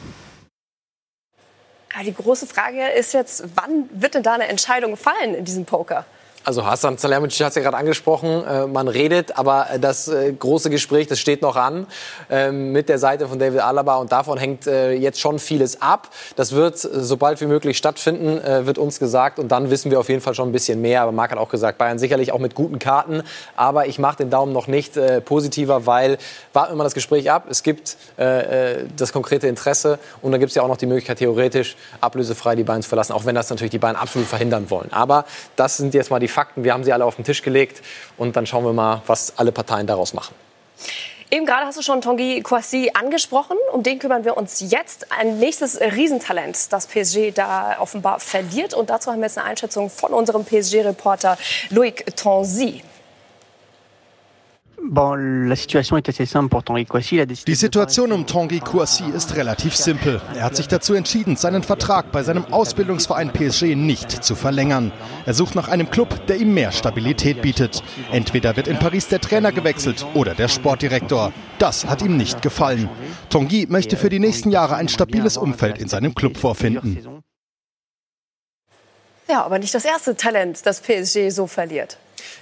Die 2.05 2.15
große 2.15 2.47
Frage 2.47 2.89
ist 2.91 3.15
jetzt, 3.15 3.45
wann 3.55 3.89
wird 3.91 4.15
denn 4.15 4.23
da 4.23 4.35
eine 4.35 4.49
Entscheidung 4.49 4.97
fallen 4.97 5.35
in 5.35 5.45
diesem 5.47 5.65
Poker? 5.65 6.05
Also 6.47 6.65
Hassan 6.65 6.97
Salihamidzic 6.97 7.45
hat 7.45 7.51
es 7.51 7.57
ja 7.57 7.63
gerade 7.63 7.77
angesprochen, 7.77 8.45
äh, 8.47 8.69
man 8.69 8.87
redet, 8.87 9.37
aber 9.37 9.67
das 9.81 10.07
äh, 10.07 10.33
große 10.33 10.71
Gespräch, 10.71 11.09
das 11.09 11.19
steht 11.19 11.43
noch 11.43 11.57
an 11.57 11.89
äh, 12.31 12.53
mit 12.53 12.89
der 12.89 13.01
Seite 13.01 13.27
von 13.27 13.41
David 13.41 13.63
Alaba 13.63 13.97
und 13.97 14.13
davon 14.13 14.39
hängt 14.39 14.69
äh, 14.69 14.93
jetzt 14.93 15.19
schon 15.19 15.41
vieles 15.41 15.83
ab. 15.83 16.09
Das 16.37 16.53
wird 16.53 16.85
äh, 16.85 17.01
so 17.03 17.17
bald 17.17 17.41
wie 17.41 17.47
möglich 17.47 17.77
stattfinden, 17.77 18.39
äh, 18.39 18.65
wird 18.65 18.79
uns 18.79 19.01
gesagt 19.01 19.41
und 19.41 19.49
dann 19.49 19.71
wissen 19.71 19.91
wir 19.91 19.99
auf 19.99 20.09
jeden 20.09 20.21
Fall 20.21 20.37
schon 20.37 20.49
ein 20.49 20.53
bisschen 20.53 20.81
mehr. 20.81 21.03
Aber 21.03 21.11
Marc 21.11 21.33
hat 21.33 21.39
auch 21.39 21.49
gesagt, 21.49 21.79
Bayern 21.79 21.99
sicherlich 21.99 22.31
auch 22.31 22.39
mit 22.39 22.55
guten 22.55 22.79
Karten, 22.79 23.25
aber 23.57 23.89
ich 23.89 23.99
mache 23.99 24.19
den 24.19 24.31
Daumen 24.31 24.53
noch 24.53 24.69
nicht 24.69 24.97
positiver, 25.25 25.85
weil 25.85 26.17
warten 26.53 26.75
wir 26.75 26.77
mal 26.77 26.85
das 26.85 26.95
Gespräch 26.95 27.29
ab. 27.29 27.47
Es 27.51 27.65
gibt 27.65 27.97
das 28.17 29.13
konkrete 29.13 29.49
Interesse 29.49 29.99
und 30.23 30.31
dann 30.31 30.39
gibt 30.39 30.51
es 30.51 30.55
ja 30.55 30.63
auch 30.63 30.69
noch 30.69 30.77
die 30.77 30.87
Möglichkeit 30.87 31.19
theoretisch 31.19 31.77
ablösefrei 32.01 32.55
die 32.55 32.63
Bayern 32.63 32.83
zu 32.83 32.89
verlassen, 32.89 33.15
auch 33.15 33.25
wenn 33.25 33.35
das 33.35 33.51
natürlich 33.51 33.73
die 33.73 33.79
Bayern 33.79 33.97
absolut 33.97 34.29
verhindern 34.29 34.71
wollen. 34.71 34.93
Aber 34.93 35.25
das 35.57 35.77
sind 35.77 35.93
jetzt 35.93 36.11
mal 36.11 36.21
die 36.21 36.36
Fakten, 36.37 36.65
wir 36.65 36.75
haben 36.75 36.85
sie 36.85 36.93
alle 36.93 37.07
auf 37.07 37.17
den 37.17 37.25
Tisch 37.25 37.41
gelegt 37.41 37.83
und 38.19 38.37
dann 38.37 38.47
schauen 38.47 38.63
wir 38.65 38.75
mal, 38.75 39.01
was 39.07 39.39
alle 39.39 39.53
Parteien 39.53 39.87
daraus 39.87 40.13
machen. 40.13 40.35
Eben 41.31 41.47
gerade 41.47 41.67
hast 41.67 41.79
du 41.79 41.83
schon 41.83 42.03
Tanguy 42.03 42.43
Kouassi 42.43 42.91
angesprochen. 42.93 43.57
Um 43.73 43.83
den 43.83 43.99
kümmern 43.99 44.25
wir 44.25 44.37
uns 44.37 44.61
jetzt. 44.71 45.11
Ein 45.11 45.39
nächstes 45.39 45.81
Riesentalent, 45.81 46.73
das 46.73 46.87
PSG 46.87 47.33
da 47.35 47.79
offenbar 47.81 48.21
verliert. 48.21 48.75
Und 48.75 48.91
dazu 48.91 49.11
haben 49.11 49.21
wir 49.21 49.27
jetzt 49.27 49.39
eine 49.39 49.49
Einschätzung 49.49 49.89
von 49.91 50.13
unserem 50.13 50.45
PSG-Reporter 50.45 51.39
Loïc 51.71 52.05
Tanzi. 52.15 52.83
Die 57.47 57.55
Situation 57.55 58.13
um 58.13 58.27
Tanguy 58.27 58.61
Kouassi 58.61 59.05
ist 59.05 59.35
relativ 59.35 59.75
simpel. 59.75 60.21
Er 60.35 60.45
hat 60.45 60.57
sich 60.57 60.69
dazu 60.69 60.95
entschieden, 60.95 61.37
seinen 61.37 61.63
Vertrag 61.63 62.13
bei 62.13 62.23
seinem 62.23 62.45
Ausbildungsverein 62.53 63.33
PSG 63.33 63.75
nicht 63.75 64.11
zu 64.25 64.35
verlängern. 64.35 64.93
Er 65.25 65.35
sucht 65.35 65.55
nach 65.55 65.69
einem 65.69 65.91
Club, 65.91 66.27
der 66.27 66.37
ihm 66.37 66.55
mehr 66.55 66.73
Stabilität 66.73 67.43
bietet. 67.43 67.83
Entweder 68.13 68.57
wird 68.57 68.69
in 68.69 68.79
Paris 68.79 69.09
der 69.09 69.21
Trainer 69.21 69.51
gewechselt 69.51 70.07
oder 70.15 70.35
der 70.35 70.49
Sportdirektor. 70.49 71.33
Das 71.59 71.87
hat 71.87 72.03
ihm 72.03 72.17
nicht 72.17 72.43
gefallen. 72.43 72.89
Tanguy 73.31 73.67
möchte 73.69 73.97
für 73.97 74.11
die 74.11 74.21
nächsten 74.21 74.51
Jahre 74.51 74.77
ein 74.77 74.89
stabiles 74.89 75.37
Umfeld 75.37 75.79
in 75.79 75.89
seinem 75.89 76.15
Club 76.15 76.37
vorfinden. 76.37 77.23
Ja, 79.29 79.45
aber 79.45 79.59
nicht 79.59 79.75
das 79.75 79.85
erste 79.85 80.15
Talent, 80.17 80.65
das 80.65 80.81
PSG 80.81 81.31
so 81.31 81.47
verliert. 81.47 81.99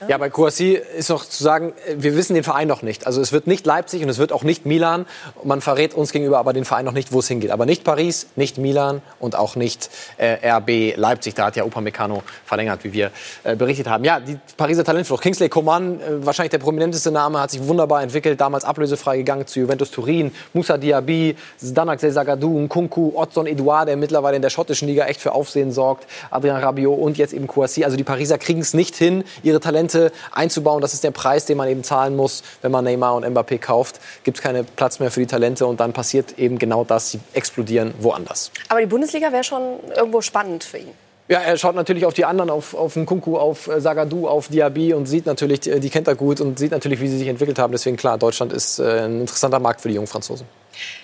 Ja, 0.09 0.19
bei 0.19 0.31
Kouassi 0.31 0.81
ist 0.99 1.09
noch 1.09 1.25
zu 1.25 1.43
sagen, 1.43 1.73
wir 1.97 2.17
wissen 2.17 2.35
den 2.35 2.45
Verein 2.45 2.69
noch 2.69 2.83
nicht. 2.83 3.07
Also 3.07 3.21
es 3.21 3.33
wird 3.33 3.47
nicht 3.47 3.65
Leipzig 3.67 4.03
und 4.03 4.09
es 4.09 4.19
wird 4.19 4.33
auch 4.33 4.43
nicht 4.43 4.67
Milan. 4.67 5.07
Man 5.43 5.61
verrät 5.61 5.95
uns 5.95 6.13
gegenüber 6.13 6.39
aber 6.39 6.53
den 6.53 6.65
Verein 6.65 6.85
noch 6.85 6.93
nicht, 6.93 7.13
wo 7.13 7.21
es 7.21 7.29
hingeht. 7.29 7.51
Aber 7.51 7.67
nicht 7.67 7.85
Paris, 7.85 8.27
nicht 8.37 8.59
Milan 8.59 9.03
und 9.19 9.37
auch 9.37 9.57
nicht 9.57 9.91
äh, 10.19 10.37
RB 10.47 10.97
Leipzig. 10.97 11.35
Da 11.35 11.47
hat 11.47 11.57
ja 11.57 11.65
Upamecano 11.65 12.23
verlängert, 12.45 12.85
wie 12.85 12.93
wir 12.93 13.11
äh, 13.45 13.57
berichtet 13.57 13.89
haben. 13.89 14.05
Ja, 14.05 14.21
die 14.21 14.39
Pariser 14.57 14.85
Talentflucht. 14.85 15.23
Kingsley 15.23 15.49
Coman, 15.49 16.01
äh, 16.01 16.27
wahrscheinlich 16.27 16.51
der 16.51 16.59
prominenteste 16.59 17.11
Name, 17.11 17.41
hat 17.41 17.51
sich 17.51 17.67
wunderbar 17.67 18.03
entwickelt. 18.03 18.41
Damals 18.41 18.65
ablösefrei 18.65 19.19
gegangen 19.19 19.47
zu 19.47 19.61
Juventus 19.61 19.91
Turin. 19.91 20.33
Musa 20.53 20.77
Diaby, 20.77 21.37
Zdanak 21.59 22.01
Zagadou, 22.01 22.59
Nkunku, 22.61 23.13
Otson 23.15 23.47
Edouard, 23.47 23.89
der 23.89 23.97
mittlerweile 23.97 24.37
in 24.37 24.43
der 24.43 24.51
schottischen 24.51 24.89
Liga 24.89 25.07
echt 25.07 25.21
für 25.21 25.33
Aufsehen 25.33 25.73
sorgt. 25.73 26.07
Adrian 26.31 26.57
Rabiot 26.57 26.99
und 26.99 27.17
jetzt 27.17 27.33
eben 27.33 27.47
Kouassi. 27.47 27.85
Also 27.85 27.97
die 27.97 28.05
Pariser 28.05 28.39
kriegen 28.39 28.61
es 28.61 28.75
nicht 28.75 28.97
hin, 28.97 29.25
ihre 29.43 29.61
Talente 29.65 30.13
einzubauen. 30.33 30.81
Das 30.81 30.95
ist 30.95 31.03
der 31.03 31.11
Preis, 31.11 31.47
den 31.47 31.57
man 31.57 31.69
eben 31.69 31.83
zahlen 31.83 32.17
muss, 32.17 32.43
wenn 32.63 32.71
man 32.71 32.85
Neymar 32.85 33.15
und 33.17 33.25
Mbappé 33.25 33.59
kauft. 33.59 34.01
Gibt 34.23 34.39
es 34.39 34.43
keinen 34.43 34.65
Platz 34.65 35.01
mehr 35.01 35.11
für 35.11 35.21
die 35.21 35.27
Talente 35.27 35.67
und 35.67 35.81
dann 35.81 35.93
passiert 35.93 36.39
eben 36.39 36.59
genau 36.59 36.85
das. 36.85 37.11
Sie 37.11 37.21
explodieren 37.33 37.95
woanders. 37.99 38.51
Aber 38.69 38.81
die 38.81 38.87
Bundesliga 38.87 39.33
wäre 39.33 39.45
schon 39.45 39.63
irgendwo 39.97 40.21
spannend 40.21 40.65
für 40.65 40.79
ihn. 40.79 40.93
Ja, 41.27 41.41
er 41.41 41.57
schaut 41.57 41.75
natürlich 41.75 42.05
auf 42.05 42.13
die 42.13 42.27
anderen, 42.27 42.51
auf, 42.51 42.75
auf 42.75 42.97
Nkunku, 42.97 43.39
auf 43.39 43.67
äh, 43.69 43.81
Sagadu, 43.81 44.29
auf 44.29 44.49
Diaby 44.49 44.93
und 44.93 45.07
sieht 45.07 45.25
natürlich, 45.25 45.61
die, 45.61 45.81
die 45.81 45.89
kennt 45.89 46.07
er 46.07 46.17
gut 46.17 46.41
und 46.43 46.59
sieht 46.59 46.71
natürlich, 46.71 47.01
wie 47.01 47.09
sie 47.09 47.17
sich 47.17 47.29
entwickelt 47.29 47.59
haben. 47.59 47.73
Deswegen 47.73 47.97
klar, 47.97 48.19
Deutschland 48.19 48.53
ist 48.53 48.79
äh, 48.79 49.05
ein 49.05 49.23
interessanter 49.23 49.59
Markt 49.59 49.81
für 49.81 49.89
die 49.89 49.95
jungen 49.95 50.07
Franzosen. 50.07 50.47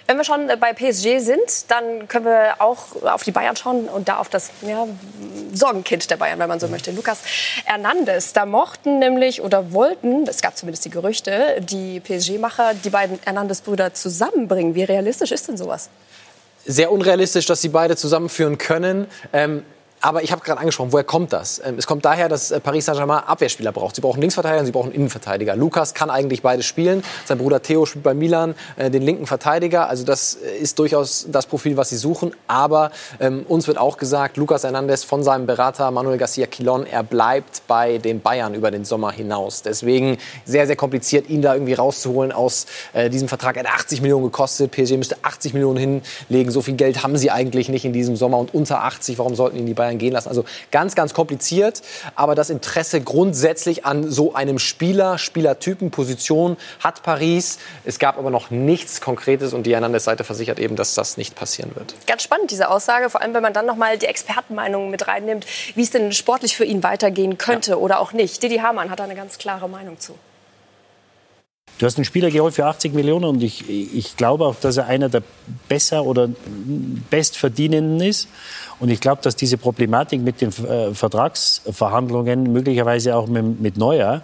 Wenn 0.06 0.17
wir 0.17 0.25
schon 0.25 0.49
bei 0.58 0.72
PSG 0.72 1.19
sind, 1.19 1.70
dann 1.70 2.08
können 2.08 2.25
wir 2.25 2.56
auch 2.58 3.02
auf 3.02 3.22
die 3.22 3.31
Bayern 3.31 3.56
schauen 3.56 3.88
und 3.88 4.08
da 4.08 4.19
auf 4.19 4.28
das 4.28 4.50
ja, 4.62 4.87
Sorgenkind 5.52 6.11
der 6.11 6.17
Bayern, 6.17 6.38
wenn 6.38 6.49
man 6.49 6.61
so 6.61 6.69
möchte, 6.69 6.90
Lukas 6.90 7.20
Hernandez. 7.64 8.32
Da 8.32 8.46
mochten 8.46 8.99
nämlich 8.99 9.43
oder 9.43 9.72
wollten, 9.72 10.26
es 10.26 10.43
gab 10.43 10.56
zumindest 10.56 10.84
die 10.84 10.90
Gerüchte, 10.90 11.61
die 11.61 12.00
PSG-Macher 12.00 12.75
die 12.75 12.90
beiden 12.90 13.19
Hernandez-Brüder 13.25 13.94
zusammenbringen. 13.94 14.75
Wie 14.75 14.84
realistisch 14.84 15.32
ist 15.32 15.49
denn 15.49 15.56
sowas? 15.56 15.90
Sehr 16.66 16.93
unrealistisch, 16.93 17.46
dass 17.46 17.61
sie 17.61 17.69
beide 17.69 17.96
zusammenführen 17.96 18.58
können. 18.58 19.06
Ähm 19.32 19.64
aber 20.00 20.23
ich 20.23 20.32
habe 20.32 20.43
gerade 20.43 20.61
angesprochen, 20.61 20.93
woher 20.93 21.05
kommt 21.05 21.32
das? 21.32 21.61
Ähm, 21.64 21.75
es 21.76 21.87
kommt 21.87 22.05
daher, 22.05 22.29
dass 22.29 22.50
äh, 22.50 22.61
Paris 22.61 22.87
Saint-Germain 22.87 23.25
Abwehrspieler 23.25 23.73
braucht. 23.73 23.97
Sie 23.97 24.00
brauchen 24.00 24.20
Linksverteidiger 24.20 24.61
und 24.61 24.67
sie 24.67 24.73
brauchen 24.73 24.93
Innenverteidiger. 24.93 25.56
Lukas 25.56 25.93
kann 25.93 26.08
eigentlich 26.08 26.43
beide 26.43 26.62
spielen. 26.62 27.02
Sein 27.26 27.38
Bruder 27.38 27.61
Theo 27.61 27.85
spielt 27.85 28.05
bei 28.05 28.14
Milan 28.14 28.55
äh, 28.76 28.91
den 28.91 29.02
linken 29.02 29.26
Verteidiger. 29.26 29.88
Also 29.88 30.05
das 30.05 30.37
äh, 30.37 30.56
ist 30.56 30.79
durchaus 30.79 31.26
das 31.31 31.47
Profil, 31.47 31.76
was 31.76 31.91
sie 31.91 31.99
suchen. 31.99 32.32
Aber 32.47 32.93
ähm, 33.20 33.44
uns 33.47 33.67
wird 33.69 33.76
auch 33.76 33.99
gesagt, 33.99 34.38
Lukas 34.38 34.64
Hernandez 34.64 35.04
von 35.04 35.23
seinem 35.23 35.47
Berater 35.47 35.90
Manuel 35.90 36.16
Garcia 36.16 36.47
Quilon, 36.47 36.87
er 36.87 37.02
bleibt 37.02 37.62
bei 37.66 37.99
den 37.99 38.21
Bayern 38.21 38.54
über 38.54 38.71
den 38.71 38.87
Sommer 38.87 39.12
hinaus. 39.12 39.62
Deswegen 39.62 40.16
sehr, 40.47 40.66
sehr 40.66 40.76
kompliziert, 40.76 41.28
ihn 41.28 41.42
da 41.42 41.54
irgendwie 41.54 41.75
rauszuholen 41.75 42.33
aus 42.33 42.66
äh, 42.95 43.11
diesem 43.11 43.28
Vertrag. 43.28 43.57
Er 43.57 43.64
hat 43.64 43.80
80 43.80 44.00
Millionen 44.00 44.25
gekostet. 44.25 44.71
PSG 44.71 44.97
müsste 44.97 45.16
80 45.23 45.52
Millionen 45.52 46.02
hinlegen. 46.28 46.50
So 46.50 46.62
viel 46.62 46.75
Geld 46.75 47.02
haben 47.02 47.19
sie 47.19 47.30
eigentlich 47.30 47.69
nicht 47.69 47.85
in 47.85 47.92
diesem 47.92 48.16
Sommer. 48.16 48.38
Und 48.38 48.54
unter 48.54 48.83
80, 48.85 49.19
warum 49.19 49.35
sollten 49.35 49.59
ihn 49.59 49.66
die 49.66 49.75
Bayern 49.75 49.89
Bayern 49.90 49.99
gehen 49.99 50.12
lassen. 50.12 50.28
Also 50.28 50.44
ganz, 50.70 50.94
ganz 50.94 51.14
kompliziert. 51.14 51.82
Aber 52.14 52.35
das 52.35 52.50
Interesse 52.50 53.00
grundsätzlich 53.00 53.85
an 53.85 54.11
so 54.11 54.35
einem 54.35 54.59
Spieler, 54.59 55.18
Spielertypen, 55.18 55.90
Position 55.90 56.56
hat 56.80 57.02
Paris. 57.02 57.59
Es 57.85 57.99
gab 57.99 58.18
aber 58.18 58.30
noch 58.30 58.50
nichts 58.50 59.00
Konkretes 59.00 59.52
und 59.52 59.64
die 59.64 59.73
Hernandez-Seite 59.73 60.25
versichert 60.25 60.59
eben, 60.59 60.76
dass 60.76 60.94
das 60.94 61.16
nicht 61.16 61.35
passieren 61.35 61.75
wird. 61.75 61.94
Ganz 62.06 62.23
spannend, 62.23 62.50
diese 62.50 62.68
Aussage. 62.68 63.11
Vor 63.11 63.20
allem, 63.20 63.35
wenn 63.35 63.42
man 63.42 63.52
dann 63.52 63.66
noch 63.66 63.76
mal 63.76 63.99
die 63.99 64.06
Expertenmeinungen 64.06 64.90
mit 64.90 65.06
reinnimmt, 65.09 65.47
wie 65.75 65.82
es 65.82 65.90
denn 65.90 66.12
sportlich 66.12 66.56
für 66.56 66.64
ihn 66.64 66.82
weitergehen 66.82 67.38
könnte 67.38 67.73
ja. 67.73 67.76
oder 67.76 68.00
auch 68.00 68.12
nicht. 68.12 68.42
Didi 68.42 68.59
Hamann 68.59 68.90
hat 68.90 69.00
da 69.00 69.04
eine 69.04 69.14
ganz 69.14 69.38
klare 69.38 69.68
Meinung 69.68 69.99
zu. 69.99 70.14
Du 71.80 71.87
hast 71.87 71.96
einen 71.96 72.04
Spieler 72.04 72.30
geholt 72.30 72.52
für 72.52 72.66
80 72.66 72.92
Millionen 72.92 73.25
und 73.25 73.42
ich, 73.42 73.70
ich 73.70 74.14
glaube 74.18 74.44
auch, 74.44 74.54
dass 74.54 74.76
er 74.76 74.87
einer 74.87 75.08
der 75.08 75.22
besser 75.66 76.04
oder 76.04 76.28
bestverdienenden 77.08 78.06
ist. 78.06 78.28
Und 78.80 78.90
ich 78.90 79.00
glaube, 79.00 79.22
dass 79.22 79.34
diese 79.34 79.56
Problematik 79.56 80.20
mit 80.20 80.42
den 80.42 80.50
äh, 80.50 80.92
Vertragsverhandlungen, 80.92 82.52
möglicherweise 82.52 83.16
auch 83.16 83.28
mit, 83.28 83.62
mit 83.62 83.78
Neuer, 83.78 84.20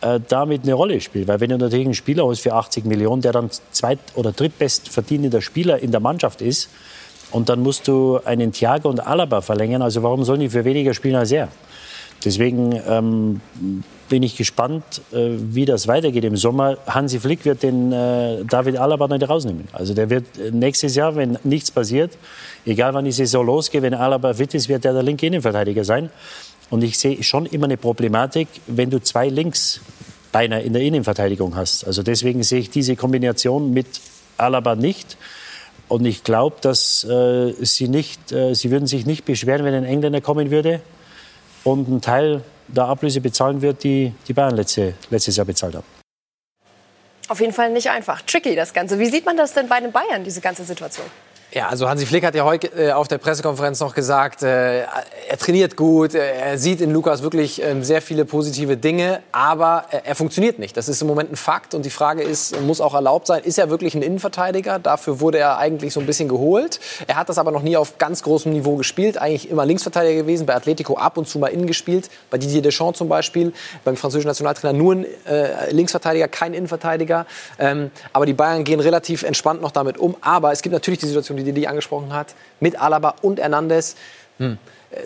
äh, 0.00 0.18
damit 0.28 0.64
eine 0.64 0.74
Rolle 0.74 1.00
spielt. 1.00 1.28
Weil 1.28 1.38
wenn 1.38 1.50
du 1.50 1.58
natürlich 1.58 1.86
einen 1.86 1.94
Spieler 1.94 2.24
holst 2.24 2.42
für 2.42 2.54
80 2.54 2.84
Millionen, 2.86 3.22
der 3.22 3.30
dann 3.30 3.50
zweit- 3.70 4.00
oder 4.16 4.32
drittbestverdienender 4.32 5.42
Spieler 5.42 5.78
in 5.78 5.92
der 5.92 6.00
Mannschaft 6.00 6.42
ist, 6.42 6.70
und 7.30 7.48
dann 7.48 7.60
musst 7.60 7.86
du 7.86 8.18
einen 8.24 8.50
Thiago 8.50 8.88
und 8.88 9.06
Alaba 9.06 9.42
verlängern, 9.42 9.82
also 9.82 10.02
warum 10.02 10.24
sollen 10.24 10.40
die 10.40 10.48
für 10.48 10.64
weniger 10.64 10.92
spielen 10.92 11.14
als 11.14 11.30
er? 11.30 11.50
Deswegen 12.24 12.78
ähm, 12.86 13.40
bin 14.10 14.22
ich 14.22 14.36
gespannt, 14.36 15.00
äh, 15.12 15.30
wie 15.38 15.64
das 15.64 15.88
weitergeht 15.88 16.24
im 16.24 16.36
Sommer. 16.36 16.76
Hansi 16.86 17.18
Flick 17.18 17.46
wird 17.46 17.62
den 17.62 17.92
äh, 17.92 18.44
David 18.44 18.76
Alaba 18.76 19.08
nicht 19.08 19.26
rausnehmen. 19.26 19.68
Also 19.72 19.94
der 19.94 20.10
wird 20.10 20.36
äh, 20.36 20.50
nächstes 20.50 20.94
Jahr, 20.96 21.16
wenn 21.16 21.38
nichts 21.44 21.70
passiert, 21.70 22.18
egal 22.66 22.92
wann 22.92 23.06
die 23.06 23.12
Saison 23.12 23.46
losgeht, 23.46 23.82
wenn 23.82 23.94
Alaba 23.94 24.34
fit 24.34 24.52
ist, 24.52 24.68
wird 24.68 24.84
er 24.84 24.92
der 24.92 25.02
linke 25.02 25.26
Innenverteidiger 25.26 25.84
sein. 25.84 26.10
Und 26.68 26.82
ich 26.82 26.98
sehe 26.98 27.22
schon 27.22 27.46
immer 27.46 27.64
eine 27.64 27.76
Problematik, 27.76 28.48
wenn 28.66 28.90
du 28.90 29.00
zwei 29.00 29.28
Linksbeiner 29.28 30.60
in 30.60 30.72
der 30.74 30.82
Innenverteidigung 30.82 31.56
hast. 31.56 31.86
Also 31.86 32.02
deswegen 32.02 32.42
sehe 32.42 32.60
ich 32.60 32.70
diese 32.70 32.96
Kombination 32.96 33.72
mit 33.72 33.86
Alaba 34.36 34.74
nicht. 34.74 35.16
Und 35.88 36.04
ich 36.04 36.22
glaube, 36.22 36.56
dass 36.60 37.02
äh, 37.04 37.52
sie 37.60 37.88
nicht, 37.88 38.30
äh, 38.30 38.54
sie 38.54 38.70
würden 38.70 38.86
sich 38.86 39.06
nicht 39.06 39.24
beschweren, 39.24 39.64
wenn 39.64 39.74
ein 39.74 39.84
Engländer 39.84 40.20
kommen 40.20 40.50
würde 40.50 40.80
und 41.64 41.88
einen 41.88 42.00
Teil 42.00 42.42
der 42.68 42.84
Ablöse 42.84 43.20
bezahlen 43.20 43.60
wird, 43.62 43.82
die 43.84 44.12
die 44.28 44.32
Bayern 44.32 44.56
letzte, 44.56 44.94
letztes 45.10 45.36
Jahr 45.36 45.46
bezahlt 45.46 45.74
haben. 45.74 45.86
Auf 47.28 47.40
jeden 47.40 47.52
Fall 47.52 47.70
nicht 47.70 47.90
einfach. 47.90 48.22
Tricky 48.22 48.54
das 48.56 48.72
Ganze. 48.72 48.98
Wie 48.98 49.06
sieht 49.06 49.24
man 49.24 49.36
das 49.36 49.52
denn 49.52 49.68
bei 49.68 49.80
den 49.80 49.92
Bayern, 49.92 50.24
diese 50.24 50.40
ganze 50.40 50.64
Situation? 50.64 51.06
Ja, 51.52 51.66
also 51.66 51.88
Hansi 51.88 52.06
Flick 52.06 52.24
hat 52.24 52.36
ja 52.36 52.44
heute 52.44 52.68
äh, 52.68 52.92
auf 52.92 53.08
der 53.08 53.18
Pressekonferenz 53.18 53.80
noch 53.80 53.92
gesagt, 53.92 54.44
äh, 54.44 54.82
er 54.82 55.36
trainiert 55.36 55.74
gut, 55.74 56.14
äh, 56.14 56.38
er 56.38 56.58
sieht 56.58 56.80
in 56.80 56.92
Lukas 56.92 57.24
wirklich 57.24 57.60
ähm, 57.60 57.82
sehr 57.82 58.00
viele 58.02 58.24
positive 58.24 58.76
Dinge, 58.76 59.20
aber 59.32 59.86
er 60.04 60.14
funktioniert 60.14 60.60
nicht. 60.60 60.76
Das 60.76 60.88
ist 60.88 61.02
im 61.02 61.08
Moment 61.08 61.32
ein 61.32 61.36
Fakt 61.36 61.74
und 61.74 61.84
die 61.84 61.90
Frage 61.90 62.22
ist, 62.22 62.60
muss 62.60 62.80
auch 62.80 62.94
erlaubt 62.94 63.26
sein, 63.26 63.42
ist 63.42 63.58
er 63.58 63.68
wirklich 63.68 63.96
ein 63.96 64.02
Innenverteidiger? 64.02 64.78
Dafür 64.78 65.18
wurde 65.18 65.38
er 65.38 65.58
eigentlich 65.58 65.92
so 65.92 65.98
ein 65.98 66.06
bisschen 66.06 66.28
geholt. 66.28 66.78
Er 67.08 67.16
hat 67.16 67.28
das 67.28 67.36
aber 67.36 67.50
noch 67.50 67.62
nie 67.62 67.76
auf 67.76 67.98
ganz 67.98 68.22
großem 68.22 68.52
Niveau 68.52 68.76
gespielt, 68.76 69.18
eigentlich 69.18 69.50
immer 69.50 69.66
Linksverteidiger 69.66 70.22
gewesen, 70.22 70.46
bei 70.46 70.54
Atletico 70.54 70.98
ab 70.98 71.16
und 71.16 71.26
zu 71.26 71.40
mal 71.40 71.48
innen 71.48 71.66
gespielt, 71.66 72.10
bei 72.30 72.38
Didier 72.38 72.62
Deschamps 72.62 72.98
zum 72.98 73.08
Beispiel, 73.08 73.52
beim 73.84 73.96
französischen 73.96 74.28
Nationaltrainer 74.28 74.78
nur 74.78 74.94
ein 74.94 75.06
Linksverteidiger, 75.70 76.28
kein 76.28 76.54
Innenverteidiger. 76.54 77.26
Ähm, 77.58 77.90
aber 78.12 78.24
die 78.24 78.34
Bayern 78.34 78.62
gehen 78.62 78.78
relativ 78.78 79.24
entspannt 79.24 79.60
noch 79.62 79.72
damit 79.72 79.98
um. 79.98 80.14
Aber 80.20 80.52
es 80.52 80.62
gibt 80.62 80.74
natürlich 80.74 81.00
die 81.00 81.06
Situation, 81.06 81.39
die 81.44 81.52
Didi 81.52 81.66
angesprochen 81.66 82.12
hat, 82.12 82.34
mit 82.60 82.80
Alaba 82.80 83.14
und 83.22 83.40
Hernandez. 83.40 83.96
Hm. 84.38 84.58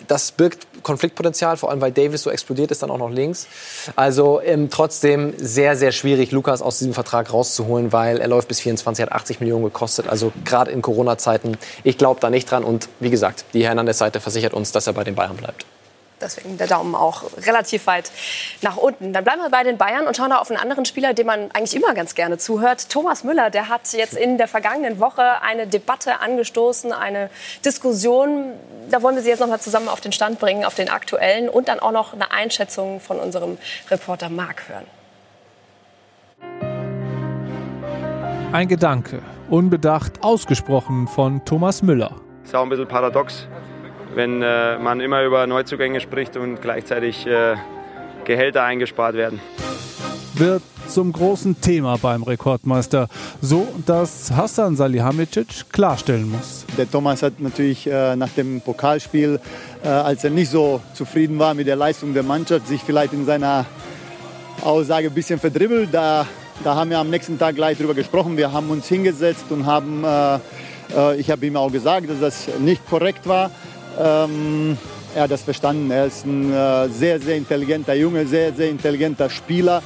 Das 0.07 0.31
birgt 0.31 0.65
Konfliktpotenzial, 0.81 1.57
vor 1.57 1.69
allem 1.69 1.79
weil 1.79 1.91
Davis 1.91 2.23
so 2.23 2.31
explodiert 2.31 2.71
ist, 2.71 2.81
dann 2.81 2.89
auch 2.89 2.97
noch 2.97 3.11
links. 3.11 3.47
Also 3.95 4.41
ähm, 4.41 4.71
trotzdem 4.71 5.33
sehr, 5.37 5.75
sehr 5.75 5.91
schwierig, 5.91 6.31
Lukas 6.31 6.63
aus 6.63 6.79
diesem 6.79 6.95
Vertrag 6.95 7.31
rauszuholen, 7.31 7.93
weil 7.93 8.19
er 8.19 8.27
läuft 8.27 8.47
bis 8.47 8.61
24, 8.61 9.05
hat 9.05 9.11
80 9.11 9.41
Millionen 9.41 9.63
gekostet. 9.63 10.07
Also 10.07 10.31
gerade 10.43 10.71
in 10.71 10.81
Corona-Zeiten, 10.81 11.57
ich 11.83 11.99
glaube 11.99 12.19
da 12.19 12.31
nicht 12.31 12.49
dran. 12.49 12.63
Und 12.63 12.89
wie 12.99 13.11
gesagt, 13.11 13.45
die 13.53 13.63
Hernandez-Seite 13.63 14.19
versichert 14.19 14.55
uns, 14.55 14.71
dass 14.71 14.87
er 14.87 14.93
bei 14.93 15.03
den 15.03 15.13
Bayern 15.13 15.35
bleibt. 15.35 15.67
Deswegen 16.21 16.57
der 16.57 16.67
Daumen 16.67 16.95
auch 16.95 17.23
relativ 17.45 17.87
weit 17.87 18.11
nach 18.61 18.77
unten. 18.77 19.11
Dann 19.11 19.23
bleiben 19.23 19.41
wir 19.41 19.49
bei 19.49 19.63
den 19.63 19.77
Bayern 19.77 20.07
und 20.07 20.15
schauen 20.15 20.29
da 20.29 20.37
auf 20.37 20.49
einen 20.49 20.59
anderen 20.59 20.85
Spieler, 20.85 21.13
dem 21.13 21.27
man 21.27 21.51
eigentlich 21.51 21.75
immer 21.75 21.93
ganz 21.93 22.15
gerne 22.15 22.37
zuhört. 22.37 22.89
Thomas 22.89 23.23
Müller, 23.23 23.49
der 23.49 23.69
hat 23.69 23.91
jetzt 23.93 24.13
in 24.13 24.37
der 24.37 24.47
vergangenen 24.47 24.99
Woche 24.99 25.41
eine 25.41 25.67
Debatte 25.67 26.19
angestoßen, 26.21 26.93
eine 26.93 27.29
Diskussion. 27.65 28.53
Da 28.89 29.01
wollen 29.01 29.15
wir 29.15 29.23
Sie 29.23 29.29
jetzt 29.29 29.39
noch 29.39 29.47
mal 29.47 29.59
zusammen 29.59 29.89
auf 29.89 30.01
den 30.01 30.11
Stand 30.11 30.39
bringen, 30.39 30.63
auf 30.63 30.75
den 30.75 30.89
aktuellen 30.89 31.49
und 31.49 31.67
dann 31.67 31.79
auch 31.79 31.91
noch 31.91 32.13
eine 32.13 32.31
Einschätzung 32.31 33.01
von 33.01 33.19
unserem 33.19 33.57
Reporter 33.89 34.29
Marc 34.29 34.63
hören. 34.69 34.85
Ein 38.53 38.69
Gedanke, 38.69 39.21
unbedacht 39.49 40.23
ausgesprochen 40.23 41.09
von 41.09 41.43
Thomas 41.43 41.81
Müller. 41.81 42.15
Ist 42.45 42.55
auch 42.55 42.63
ein 42.63 42.69
bisschen 42.69 42.87
paradox 42.87 43.47
wenn 44.15 44.41
äh, 44.41 44.79
man 44.79 45.01
immer 45.01 45.23
über 45.23 45.45
Neuzugänge 45.45 45.99
spricht 45.99 46.37
und 46.37 46.61
gleichzeitig 46.61 47.27
äh, 47.27 47.55
Gehälter 48.23 48.63
eingespart 48.63 49.15
werden. 49.15 49.39
Wird 50.35 50.63
zum 50.87 51.13
großen 51.13 51.61
Thema 51.61 51.97
beim 51.97 52.23
Rekordmeister, 52.23 53.07
so 53.41 53.67
dass 53.85 54.31
Hassan 54.31 54.75
Salihamidzic 54.75 55.71
klarstellen 55.71 56.29
muss. 56.29 56.65
Der 56.77 56.89
Thomas 56.89 57.23
hat 57.23 57.39
natürlich 57.39 57.87
äh, 57.87 58.15
nach 58.15 58.29
dem 58.29 58.61
Pokalspiel, 58.61 59.39
äh, 59.83 59.87
als 59.87 60.23
er 60.23 60.29
nicht 60.29 60.49
so 60.49 60.81
zufrieden 60.93 61.39
war 61.39 61.53
mit 61.53 61.67
der 61.67 61.75
Leistung 61.75 62.13
der 62.13 62.23
Mannschaft, 62.23 62.67
sich 62.67 62.81
vielleicht 62.81 63.13
in 63.13 63.25
seiner 63.25 63.65
Aussage 64.61 65.07
ein 65.07 65.13
bisschen 65.13 65.39
verdribbelt. 65.39 65.89
Da, 65.91 66.27
da 66.63 66.75
haben 66.75 66.89
wir 66.89 66.99
am 66.99 67.09
nächsten 67.09 67.39
Tag 67.39 67.55
gleich 67.55 67.77
drüber 67.77 67.93
gesprochen. 67.93 68.37
Wir 68.37 68.51
haben 68.51 68.69
uns 68.69 68.87
hingesetzt 68.87 69.45
und 69.49 69.65
haben, 69.65 70.03
äh, 70.03 70.35
äh 70.95 71.15
ich 71.17 71.31
habe 71.31 71.45
ihm 71.45 71.55
auch 71.55 71.71
gesagt, 71.71 72.09
dass 72.09 72.19
das 72.19 72.59
nicht 72.59 72.87
korrekt 72.89 73.27
war. 73.27 73.51
Ähm, 73.99 74.77
er 75.15 75.23
hat 75.23 75.31
das 75.31 75.43
verstanden. 75.43 75.91
Er 75.91 76.05
ist 76.05 76.25
ein 76.25 76.51
äh, 76.51 76.89
sehr, 76.89 77.19
sehr 77.19 77.37
intelligenter 77.37 77.93
Junge, 77.93 78.25
sehr, 78.27 78.53
sehr 78.53 78.69
intelligenter 78.69 79.29
Spieler. 79.29 79.81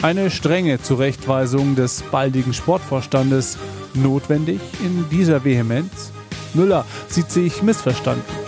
Eine 0.00 0.30
strenge 0.30 0.80
Zurechtweisung 0.80 1.74
des 1.74 2.02
baldigen 2.02 2.54
Sportvorstandes 2.54 3.58
notwendig 3.94 4.60
in 4.80 5.06
dieser 5.10 5.44
Vehemenz. 5.44 6.12
Müller 6.54 6.84
sieht 7.08 7.30
sich 7.32 7.62
missverstanden. 7.62 8.47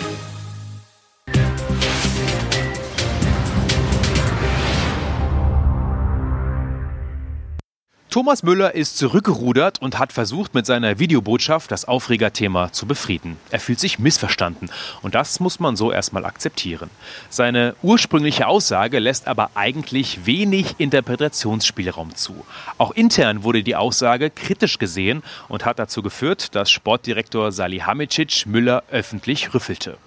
Thomas 8.11 8.43
Müller 8.43 8.75
ist 8.75 8.99
zurückgerudert 8.99 9.81
und 9.81 10.01
hat 10.01 10.13
versucht, 10.13 10.53
mit 10.53 10.67
seiner 10.67 10.99
Videobotschaft 10.99 11.71
das 11.71 11.85
Aufregerthema 11.85 12.73
zu 12.73 12.85
befrieden. 12.87 13.37
Er 13.53 13.61
fühlt 13.61 13.79
sich 13.79 14.01
missverstanden 14.01 14.69
und 15.03 15.15
das 15.15 15.39
muss 15.39 15.61
man 15.61 15.77
so 15.77 15.93
erstmal 15.93 16.25
akzeptieren. 16.25 16.91
Seine 17.29 17.77
ursprüngliche 17.83 18.49
Aussage 18.49 18.99
lässt 18.99 19.29
aber 19.29 19.51
eigentlich 19.55 20.27
wenig 20.27 20.75
Interpretationsspielraum 20.79 22.17
zu. 22.17 22.45
Auch 22.79 22.91
intern 22.91 23.45
wurde 23.45 23.63
die 23.63 23.77
Aussage 23.77 24.31
kritisch 24.31 24.79
gesehen 24.79 25.23
und 25.49 25.65
hat 25.65 25.79
dazu 25.79 26.03
geführt, 26.03 26.57
dass 26.57 26.69
Sportdirektor 26.69 27.53
Salihamidzic 27.53 28.45
Müller 28.45 28.83
öffentlich 28.91 29.55
rüffelte. 29.55 29.99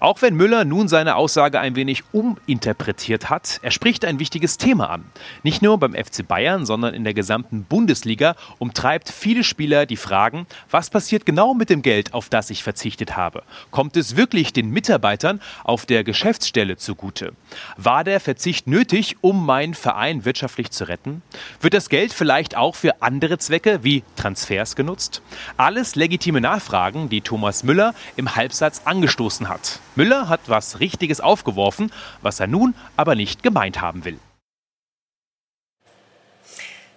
Auch 0.00 0.22
wenn 0.22 0.34
Müller 0.34 0.64
nun 0.64 0.88
seine 0.88 1.16
Aussage 1.16 1.60
ein 1.60 1.76
wenig 1.76 2.04
uminterpretiert 2.12 3.30
hat, 3.30 3.58
er 3.62 3.70
spricht 3.70 4.04
ein 4.04 4.18
wichtiges 4.18 4.58
Thema 4.58 4.90
an. 4.90 5.04
Nicht 5.42 5.62
nur 5.62 5.78
beim 5.78 5.94
FC 5.94 6.26
Bayern, 6.26 6.66
sondern 6.66 6.94
in 6.94 7.04
der 7.04 7.14
gesamten 7.14 7.64
Bundesliga 7.64 8.36
umtreibt 8.58 9.08
viele 9.10 9.44
Spieler 9.44 9.86
die 9.86 9.96
Fragen, 9.96 10.46
was 10.70 10.90
passiert 10.90 11.26
genau 11.26 11.54
mit 11.54 11.70
dem 11.70 11.82
Geld, 11.82 12.14
auf 12.14 12.28
das 12.28 12.50
ich 12.50 12.62
verzichtet 12.62 13.16
habe? 13.16 13.42
Kommt 13.70 13.96
es 13.96 14.16
wirklich 14.16 14.52
den 14.52 14.70
Mitarbeitern 14.70 15.40
auf 15.64 15.86
der 15.86 16.04
Geschäftsstelle 16.04 16.76
zugute? 16.76 17.32
War 17.76 18.04
der 18.04 18.20
Verzicht 18.20 18.66
nötig, 18.66 19.16
um 19.20 19.44
meinen 19.44 19.74
Verein 19.74 20.24
wirtschaftlich 20.24 20.70
zu 20.70 20.88
retten? 20.88 21.22
Wird 21.60 21.74
das 21.74 21.88
Geld 21.88 22.12
vielleicht 22.12 22.56
auch 22.56 22.74
für 22.74 23.02
andere 23.02 23.38
Zwecke 23.38 23.82
wie 23.82 24.02
Transfers 24.16 24.76
genutzt? 24.76 25.22
Alles 25.56 25.96
legitime 25.96 26.40
Nachfragen, 26.40 27.08
die 27.08 27.20
Thomas 27.20 27.64
Müller 27.64 27.94
im 28.16 28.36
Halbsatz 28.36 28.82
angestoßen 28.84 29.47
hat. 29.48 29.80
Müller 29.96 30.28
hat 30.28 30.40
was 30.46 30.80
Richtiges 30.80 31.20
aufgeworfen, 31.20 31.92
was 32.22 32.40
er 32.40 32.46
nun 32.46 32.74
aber 32.96 33.14
nicht 33.14 33.42
gemeint 33.42 33.80
haben 33.80 34.04
will. 34.04 34.18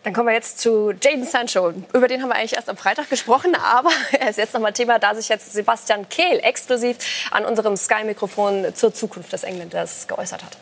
Dann 0.04 0.14
kommen 0.14 0.30
wir 0.30 0.34
jetzt 0.34 0.60
zu 0.60 0.94
Jaden 1.00 1.26
Sancho. 1.26 1.74
Über 1.94 2.08
den 2.08 2.24
haben 2.24 2.30
wir 2.30 2.36
eigentlich 2.36 2.56
erst 2.56 2.70
am 2.70 2.78
Freitag 2.78 3.10
gesprochen, 3.10 3.56
aber 3.56 3.92
er 4.20 4.30
ist 4.30 4.38
jetzt 4.38 4.54
nochmal 4.54 4.74
Thema, 4.74 4.98
da 4.98 5.14
sich 5.14 5.30
jetzt 5.30 5.54
Sebastian 5.54 6.10
Kehl 6.10 6.40
exklusiv 6.42 6.98
an 7.30 7.46
unserem 7.46 7.78
Sky-Mikrofon 7.78 8.74
zur 8.74 8.94
Zukunft 8.94 9.32
des 9.32 9.44
Engländers 9.44 10.08
geäußert 10.08 10.44
hat. 10.44 10.58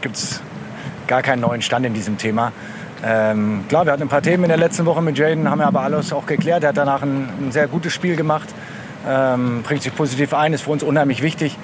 Gibt 0.00 0.16
es 0.16 0.40
gar 1.06 1.22
keinen 1.22 1.40
neuen 1.40 1.62
Stand 1.62 1.86
in 1.86 1.94
diesem 1.94 2.18
Thema. 2.18 2.52
Ähm, 3.04 3.64
klar, 3.68 3.84
wir 3.84 3.92
hatten 3.92 4.02
ein 4.02 4.08
paar 4.08 4.22
Themen 4.22 4.44
in 4.44 4.48
der 4.48 4.58
letzten 4.58 4.84
Woche 4.84 5.00
mit 5.00 5.16
Jaden, 5.16 5.48
haben 5.48 5.60
wir 5.60 5.66
aber 5.66 5.82
alles 5.82 6.12
auch 6.12 6.26
geklärt. 6.26 6.64
Er 6.64 6.70
hat 6.70 6.76
danach 6.76 7.02
ein, 7.02 7.28
ein 7.40 7.52
sehr 7.52 7.68
gutes 7.68 7.92
Spiel 7.92 8.16
gemacht 8.16 8.48
ähm, 9.06 9.62
bringt 9.62 9.82
sich 9.82 9.94
positiv 9.94 10.34
ein, 10.34 10.52
ist 10.52 10.62
für 10.62 10.70
uns 10.70 10.82
unheimlich 10.82 11.22
wichtig. 11.22 11.56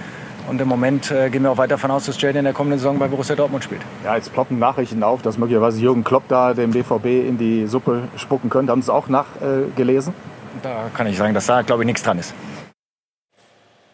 Und 0.49 0.61
im 0.61 0.69
Moment 0.69 1.11
äh, 1.11 1.31
gehen 1.31 1.45
wir 1.45 1.53
auch 1.53 1.57
weiter 1.57 1.77
davon 1.77 1.91
aus, 1.93 2.07
dass 2.07 2.21
Jaden 2.21 2.39
in 2.39 2.45
der 2.45 2.53
kommenden 2.53 2.79
Saison 2.79 2.99
bei 2.99 3.07
Borussia 3.07 3.37
Dortmund 3.37 3.63
spielt. 3.63 3.81
Ja, 4.05 4.17
jetzt 4.17 4.33
ploppen 4.33 4.59
Nachrichten 4.59 5.03
auf, 5.03 5.23
dass 5.23 5.39
möglicherweise 5.39 5.81
Jürgen 5.81 6.03
Klopp 6.03 6.25
da 6.29 6.53
dem 6.53 6.73
BVB 6.73 7.07
in 7.07 7.39
die 7.39 7.67
Suppe 7.67 8.03
spucken 8.17 8.51
könnte. 8.51 8.73
Haben 8.73 8.83
Sie 8.83 8.87
es 8.87 8.91
auch 8.91 9.09
nachgelesen? 9.09 10.13
Äh, 10.13 10.63
da 10.63 10.91
kann 10.95 11.07
ich 11.07 11.17
sagen, 11.17 11.33
dass 11.33 11.47
da, 11.47 11.63
glaube 11.63 11.83
ich, 11.83 11.87
nichts 11.87 12.03
dran 12.03 12.19
ist. 12.19 12.35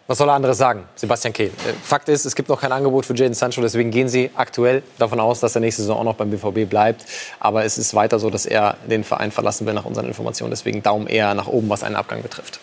Was 0.09 0.17
soll 0.17 0.31
er 0.31 0.33
anderes 0.37 0.57
sagen, 0.57 0.89
Sebastian 0.95 1.35
Kehl? 1.35 1.49
Äh, 1.49 1.75
Fakt 1.83 2.09
ist, 2.09 2.25
es 2.25 2.35
gibt 2.35 2.49
noch 2.49 2.59
kein 2.59 2.73
Angebot 2.73 3.05
für 3.05 3.15
Jaden 3.15 3.35
Sancho, 3.35 3.61
deswegen 3.61 3.91
gehen 3.91 4.09
sie 4.09 4.31
aktuell 4.35 4.83
davon 4.99 5.21
aus, 5.21 5.41
dass 5.41 5.55
er 5.55 5.61
nächste 5.61 5.83
Saison 5.83 5.99
auch 5.99 6.05
noch 6.05 6.15
beim 6.15 6.31
BVB 6.31 6.67
bleibt. 6.67 7.05
Aber 7.41 7.67
es 7.67 7.77
ist 7.77 7.93
weiter 7.93 8.19
so, 8.19 8.31
dass 8.31 8.47
er 8.47 8.79
den 8.87 9.05
Verein 9.05 9.31
verlassen 9.33 9.67
will 9.67 9.75
nach 9.75 9.85
unseren 9.85 10.07
Informationen. 10.07 10.49
Deswegen 10.49 10.83
Daumen 10.83 11.09
eher 11.09 11.35
nach 11.35 11.47
oben, 11.47 11.69
was 11.69 11.83
einen 11.83 11.95
Abgang 11.95 12.23
betrifft. 12.23 12.59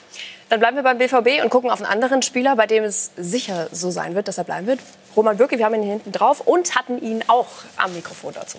Dann 0.49 0.59
bleiben 0.59 0.75
wir 0.75 0.81
beim 0.81 0.97
BVB 0.97 1.43
und 1.43 1.51
gucken 1.51 1.69
auf 1.69 1.83
einen 1.83 1.91
anderen 1.91 2.23
Spieler, 2.23 2.55
bei 2.55 2.65
dem 2.65 2.83
es 2.83 3.11
sicher 3.15 3.67
so 3.71 3.91
sein 3.91 4.15
wird, 4.15 4.27
dass 4.27 4.39
er 4.39 4.43
bleiben 4.43 4.65
wird. 4.65 4.79
Roman 5.15 5.37
Bürki, 5.37 5.59
wir 5.59 5.65
haben 5.65 5.75
ihn 5.75 5.83
hier 5.83 5.93
hinten 5.93 6.11
drauf 6.11 6.41
und 6.41 6.75
hatten 6.75 6.99
ihn 6.99 7.23
auch 7.27 7.47
am 7.77 7.93
Mikrofon 7.93 8.33
dazu. 8.33 8.57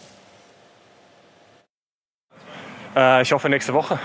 Äh, 2.94 3.22
ich 3.22 3.32
hoffe 3.32 3.48
nächste 3.48 3.74
Woche. 3.74 3.98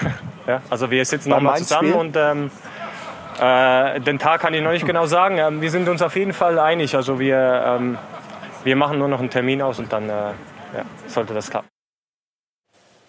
ja, 0.48 0.62
also 0.68 0.90
wir 0.90 1.04
sitzen 1.04 1.28
nochmal 1.28 1.58
zusammen 1.58 1.90
Spiel? 1.90 2.00
und 2.00 2.16
ähm, 2.16 2.50
äh, 3.40 4.00
den 4.00 4.18
Tag 4.18 4.40
kann 4.40 4.54
ich 4.54 4.62
noch 4.62 4.72
nicht 4.72 4.86
genau 4.86 5.06
sagen. 5.06 5.38
Ähm, 5.38 5.60
wir 5.60 5.70
sind 5.70 5.88
uns 5.88 6.02
auf 6.02 6.16
jeden 6.16 6.32
Fall 6.32 6.58
einig. 6.58 6.94
Also 6.94 7.18
wir, 7.18 7.64
ähm, 7.66 7.98
wir 8.64 8.76
machen 8.76 8.98
nur 8.98 9.08
noch 9.08 9.20
einen 9.20 9.30
Termin 9.30 9.62
aus 9.62 9.78
und 9.78 9.92
dann 9.92 10.08
äh, 10.08 10.12
ja, 10.12 10.84
sollte 11.06 11.34
das 11.34 11.50
klappen. 11.50 11.68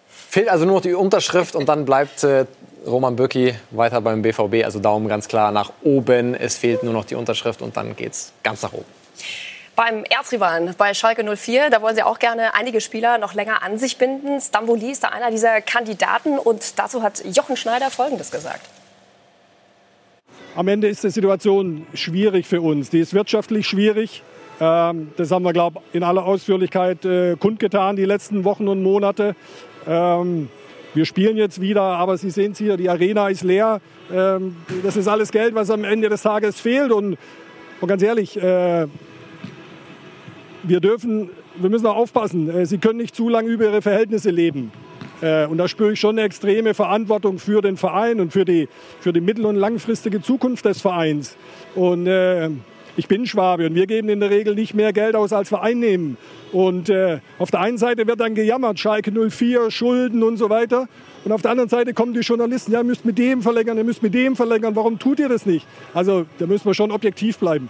Fehlt 0.06 0.48
also 0.48 0.66
nur 0.66 0.76
noch 0.76 0.82
die 0.82 0.94
Unterschrift 0.94 1.54
und 1.54 1.68
dann 1.68 1.84
bleibt 1.84 2.22
äh, 2.24 2.46
Roman 2.86 3.16
Bürki 3.16 3.54
weiter 3.70 4.00
beim 4.00 4.22
BVB. 4.22 4.64
Also 4.64 4.78
Daumen 4.78 5.08
ganz 5.08 5.28
klar 5.28 5.52
nach 5.52 5.72
oben. 5.82 6.34
Es 6.34 6.56
fehlt 6.56 6.82
nur 6.82 6.92
noch 6.92 7.04
die 7.04 7.14
Unterschrift 7.14 7.62
und 7.62 7.76
dann 7.76 7.96
geht 7.96 8.12
es 8.12 8.32
ganz 8.42 8.62
nach 8.62 8.72
oben. 8.72 8.84
beim 9.74 10.04
Erzrivalen, 10.04 10.74
bei 10.76 10.92
Schalke 10.92 11.24
04. 11.24 11.70
Da 11.70 11.80
wollen 11.80 11.94
sie 11.94 12.02
auch 12.02 12.18
gerne 12.18 12.54
einige 12.54 12.80
Spieler 12.80 13.18
noch 13.18 13.34
länger 13.34 13.62
an 13.62 13.78
sich 13.78 13.96
binden. 13.96 14.40
Stamboli 14.40 14.90
ist 14.90 15.04
da 15.04 15.08
einer 15.08 15.30
dieser 15.30 15.60
Kandidaten 15.62 16.38
und 16.38 16.78
dazu 16.78 17.02
hat 17.02 17.24
Jochen 17.24 17.56
Schneider 17.56 17.90
Folgendes 17.90 18.30
gesagt. 18.30 18.68
Am 20.56 20.66
Ende 20.68 20.88
ist 20.88 21.04
die 21.04 21.10
Situation 21.10 21.86
schwierig 21.94 22.46
für 22.46 22.60
uns. 22.60 22.90
Die 22.90 22.98
ist 22.98 23.14
wirtschaftlich 23.14 23.66
schwierig. 23.66 24.22
Ähm, 24.60 25.08
das 25.16 25.30
haben 25.30 25.44
wir, 25.44 25.52
glaube 25.52 25.80
ich, 25.90 25.96
in 25.96 26.02
aller 26.02 26.24
Ausführlichkeit 26.24 27.04
äh, 27.04 27.36
kundgetan 27.36 27.96
die 27.96 28.04
letzten 28.04 28.44
Wochen 28.44 28.66
und 28.66 28.82
Monate. 28.82 29.36
Ähm, 29.86 30.48
wir 30.94 31.04
spielen 31.04 31.36
jetzt 31.36 31.60
wieder, 31.60 31.82
aber 31.82 32.16
Sie 32.16 32.30
sehen 32.30 32.52
es 32.52 32.58
hier, 32.58 32.76
die 32.76 32.88
Arena 32.88 33.28
ist 33.28 33.44
leer. 33.44 33.80
Ähm, 34.12 34.56
das 34.82 34.96
ist 34.96 35.06
alles 35.06 35.30
Geld, 35.30 35.54
was 35.54 35.70
am 35.70 35.84
Ende 35.84 36.08
des 36.08 36.22
Tages 36.22 36.60
fehlt. 36.60 36.90
Und, 36.90 37.18
ganz 37.86 38.02
ehrlich, 38.02 38.36
äh, 38.36 38.86
wir 40.64 40.80
dürfen, 40.80 41.30
wir 41.56 41.70
müssen 41.70 41.86
auch 41.86 41.96
aufpassen. 41.96 42.50
Äh, 42.50 42.66
Sie 42.66 42.78
können 42.78 42.98
nicht 42.98 43.14
zu 43.14 43.28
lange 43.28 43.48
über 43.48 43.66
Ihre 43.66 43.82
Verhältnisse 43.82 44.30
leben. 44.30 44.72
Äh, 45.20 45.46
und 45.46 45.58
da 45.58 45.68
spüre 45.68 45.92
ich 45.92 46.00
schon 46.00 46.18
eine 46.18 46.22
extreme 46.22 46.74
Verantwortung 46.74 47.38
für 47.38 47.60
den 47.62 47.76
Verein 47.76 48.20
und 48.20 48.32
für 48.32 48.44
die, 48.44 48.68
für 49.00 49.12
die 49.12 49.20
mittel- 49.20 49.46
und 49.46 49.56
langfristige 49.56 50.22
Zukunft 50.22 50.64
des 50.64 50.80
Vereins. 50.80 51.36
Und 51.74 52.06
äh, 52.06 52.50
ich 52.96 53.06
bin 53.06 53.26
Schwabe 53.26 53.66
und 53.66 53.74
wir 53.74 53.86
geben 53.86 54.08
in 54.08 54.20
der 54.20 54.30
Regel 54.30 54.54
nicht 54.54 54.74
mehr 54.74 54.92
Geld 54.92 55.14
aus, 55.14 55.32
als 55.32 55.52
wir 55.52 55.62
einnehmen. 55.62 56.16
Und 56.52 56.88
äh, 56.88 57.20
auf 57.38 57.50
der 57.50 57.60
einen 57.60 57.78
Seite 57.78 58.06
wird 58.06 58.20
dann 58.20 58.34
gejammert, 58.34 58.78
Schalke 58.78 59.12
04, 59.12 59.70
Schulden 59.70 60.22
und 60.22 60.36
so 60.36 60.50
weiter. 60.50 60.88
Und 61.24 61.32
auf 61.32 61.42
der 61.42 61.52
anderen 61.52 61.68
Seite 61.68 61.94
kommen 61.94 62.12
die 62.12 62.20
Journalisten, 62.20 62.72
ja, 62.72 62.78
ihr 62.78 62.84
müsst 62.84 63.04
mit 63.04 63.18
dem 63.18 63.42
verlängern, 63.42 63.76
ihr 63.76 63.84
müsst 63.84 64.02
mit 64.02 64.14
dem 64.14 64.34
verlängern, 64.34 64.74
warum 64.74 64.98
tut 64.98 65.20
ihr 65.20 65.28
das 65.28 65.46
nicht? 65.46 65.66
Also 65.94 66.26
da 66.38 66.46
müssen 66.46 66.66
wir 66.66 66.74
schon 66.74 66.90
objektiv 66.90 67.38
bleiben 67.38 67.68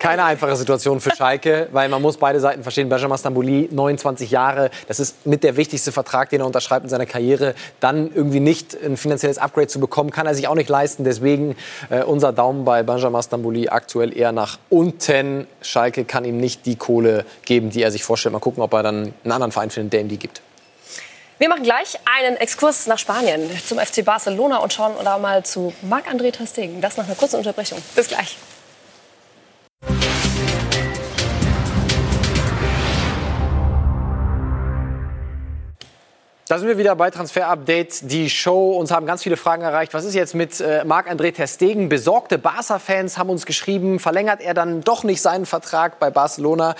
keine 0.00 0.24
einfache 0.24 0.56
Situation 0.56 1.00
für 1.00 1.14
Schalke, 1.14 1.68
weil 1.72 1.88
man 1.88 2.02
muss 2.02 2.16
beide 2.16 2.40
Seiten 2.40 2.64
verstehen. 2.64 2.88
Benjamin 2.88 3.16
Stambouli, 3.16 3.68
29 3.70 4.30
Jahre, 4.32 4.70
das 4.88 4.98
ist 4.98 5.24
mit 5.26 5.44
der 5.44 5.56
wichtigste 5.56 5.92
Vertrag, 5.92 6.30
den 6.30 6.40
er 6.40 6.46
unterschreibt 6.46 6.82
in 6.82 6.90
seiner 6.90 7.06
Karriere. 7.06 7.54
Dann 7.78 8.10
irgendwie 8.12 8.40
nicht 8.40 8.76
ein 8.82 8.96
finanzielles 8.96 9.38
Upgrade 9.38 9.68
zu 9.68 9.78
bekommen, 9.78 10.10
kann 10.10 10.26
er 10.26 10.34
sich 10.34 10.48
auch 10.48 10.56
nicht 10.56 10.68
leisten. 10.68 11.04
Deswegen 11.04 11.54
äh, 11.90 12.02
unser 12.02 12.32
Daumen 12.32 12.64
bei 12.64 12.82
Benjamin 12.82 13.22
Stambouli 13.22 13.68
aktuell 13.68 14.16
eher 14.16 14.32
nach 14.32 14.58
unten. 14.70 15.46
Schalke 15.62 16.04
kann 16.04 16.24
ihm 16.24 16.38
nicht 16.38 16.66
die 16.66 16.74
Kohle 16.74 17.24
geben, 17.44 17.70
die 17.70 17.82
er 17.82 17.92
sich 17.92 18.02
vorstellt. 18.02 18.32
Mal 18.32 18.40
gucken, 18.40 18.62
ob 18.62 18.72
er 18.72 18.82
dann 18.82 19.14
einen 19.22 19.32
anderen 19.32 19.52
Verein 19.52 19.70
findet, 19.70 19.92
der 19.92 20.00
ihm 20.00 20.08
die 20.08 20.18
gibt. 20.18 20.40
Wir 21.38 21.48
machen 21.48 21.62
gleich 21.62 21.98
einen 22.04 22.36
Exkurs 22.36 22.86
nach 22.86 22.98
Spanien 22.98 23.50
zum 23.66 23.78
FC 23.78 24.04
Barcelona 24.04 24.58
und 24.58 24.72
schauen 24.72 24.92
da 25.02 25.16
mal 25.18 25.42
zu 25.42 25.72
Marc-André 25.82 26.32
Ter 26.32 26.44
Das 26.80 26.96
nach 26.96 27.06
einer 27.06 27.14
kurzen 27.14 27.36
Unterbrechung. 27.36 27.78
Bis 27.94 28.08
gleich. 28.08 28.36
Da 36.50 36.58
sind 36.58 36.66
wir 36.66 36.78
wieder 36.78 36.96
bei 36.96 37.12
Transfer 37.12 37.46
Update, 37.46 38.10
die 38.10 38.28
Show. 38.28 38.72
Uns 38.72 38.90
haben 38.90 39.06
ganz 39.06 39.22
viele 39.22 39.36
Fragen 39.36 39.62
erreicht. 39.62 39.94
Was 39.94 40.04
ist 40.04 40.14
jetzt 40.14 40.34
mit 40.34 40.60
äh, 40.60 40.84
Marc-André 40.84 41.32
Ter 41.32 41.46
Besorgte 41.88 42.38
Barca-Fans 42.38 43.18
haben 43.18 43.30
uns 43.30 43.46
geschrieben, 43.46 44.00
verlängert 44.00 44.40
er 44.40 44.52
dann 44.52 44.80
doch 44.80 45.04
nicht 45.04 45.22
seinen 45.22 45.46
Vertrag 45.46 46.00
bei 46.00 46.10
Barcelona? 46.10 46.74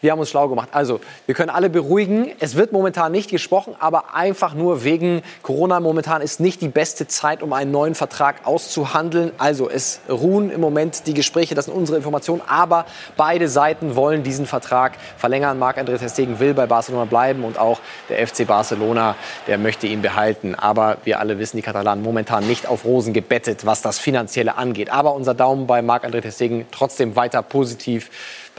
Wir 0.00 0.12
haben 0.12 0.18
uns 0.18 0.30
schlau 0.30 0.48
gemacht. 0.48 0.70
Also, 0.72 1.00
wir 1.26 1.34
können 1.34 1.50
alle 1.50 1.68
beruhigen. 1.68 2.32
Es 2.38 2.54
wird 2.54 2.72
momentan 2.72 3.12
nicht 3.12 3.28
gesprochen, 3.28 3.74
aber 3.78 4.14
einfach 4.14 4.54
nur 4.54 4.82
wegen 4.82 5.22
Corona. 5.42 5.78
Momentan 5.78 6.22
ist 6.22 6.40
nicht 6.40 6.62
die 6.62 6.68
beste 6.68 7.06
Zeit, 7.06 7.42
um 7.42 7.52
einen 7.52 7.70
neuen 7.70 7.94
Vertrag 7.94 8.46
auszuhandeln. 8.46 9.32
Also, 9.36 9.68
es 9.68 10.00
ruhen 10.08 10.50
im 10.50 10.60
Moment 10.60 11.06
die 11.06 11.12
Gespräche. 11.12 11.54
Das 11.54 11.66
sind 11.66 11.74
unsere 11.74 11.98
Informationen. 11.98 12.40
Aber 12.46 12.86
beide 13.18 13.48
Seiten 13.48 13.94
wollen 13.94 14.22
diesen 14.22 14.46
Vertrag 14.46 14.92
verlängern. 15.18 15.58
Marc-André 15.58 15.98
Ter 15.98 16.40
will 16.40 16.54
bei 16.54 16.66
Barcelona 16.66 17.04
bleiben 17.04 17.44
und 17.44 17.58
auch 17.58 17.80
der 18.08 18.26
FC 18.26 18.46
Barcelona, 18.46 19.16
der 19.46 19.58
möchte 19.58 19.86
ihn 19.86 20.00
behalten. 20.00 20.54
Aber 20.54 20.96
wir 21.04 21.20
alle 21.20 21.38
wissen, 21.38 21.58
die 21.58 21.62
Katalanen 21.62 22.02
momentan 22.02 22.46
nicht 22.46 22.66
auf 22.66 22.86
Rosen 22.86 23.12
gebettet, 23.12 23.66
was 23.66 23.82
das 23.82 23.98
Finanzielle 23.98 24.56
angeht. 24.56 24.90
Aber 24.90 25.14
unser 25.14 25.34
Daumen 25.34 25.66
bei 25.66 25.82
Marc-André 25.82 26.22
Ter 26.22 26.64
trotzdem 26.70 27.16
weiter 27.16 27.42
positiv. 27.42 28.10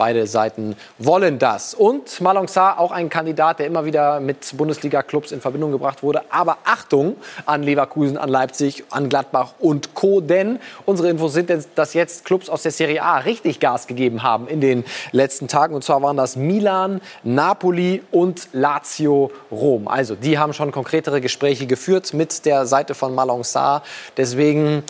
Beide 0.02 0.26
Seiten 0.26 0.74
wollen 0.98 1.38
das. 1.38 1.74
Und 1.74 2.20
Malong 2.20 2.48
Sarr, 2.48 2.80
auch 2.80 2.90
ein 2.90 3.08
Kandidat, 3.08 3.60
der 3.60 3.68
immer 3.68 3.84
wieder 3.84 4.18
mit 4.18 4.56
Bundesliga-Clubs 4.56 5.30
in 5.30 5.40
Verbindung 5.40 5.70
gebracht 5.70 6.02
wurde. 6.02 6.22
Aber 6.28 6.58
Achtung 6.64 7.14
an 7.46 7.62
Leverkusen, 7.62 8.18
an 8.18 8.28
Leipzig, 8.28 8.82
an 8.90 9.08
Gladbach 9.08 9.54
und 9.60 9.94
Co. 9.94 10.20
Denn 10.20 10.58
unsere 10.86 11.08
Infos 11.08 11.34
sind, 11.34 11.52
dass 11.76 11.94
jetzt 11.94 12.24
Clubs 12.24 12.48
aus 12.48 12.62
der 12.62 12.72
Serie 12.72 13.00
A 13.00 13.18
richtig 13.18 13.60
Gas 13.60 13.86
gegeben 13.86 14.24
haben 14.24 14.48
in 14.48 14.60
den 14.60 14.84
letzten 15.12 15.46
Tagen. 15.46 15.72
Und 15.72 15.84
zwar 15.84 16.02
waren 16.02 16.16
das 16.16 16.34
Milan, 16.34 17.00
Napoli 17.22 18.02
und 18.10 18.48
Lazio 18.52 19.30
Rom. 19.52 19.86
Also 19.86 20.16
die 20.16 20.36
haben 20.36 20.52
schon 20.52 20.72
konkretere 20.72 21.20
Gespräche 21.20 21.68
geführt 21.68 22.12
mit 22.12 22.44
der 22.44 22.66
Seite 22.66 22.96
von 22.96 23.14
Malong 23.14 23.44
Sarr. 23.44 23.84
Deswegen 24.16 24.82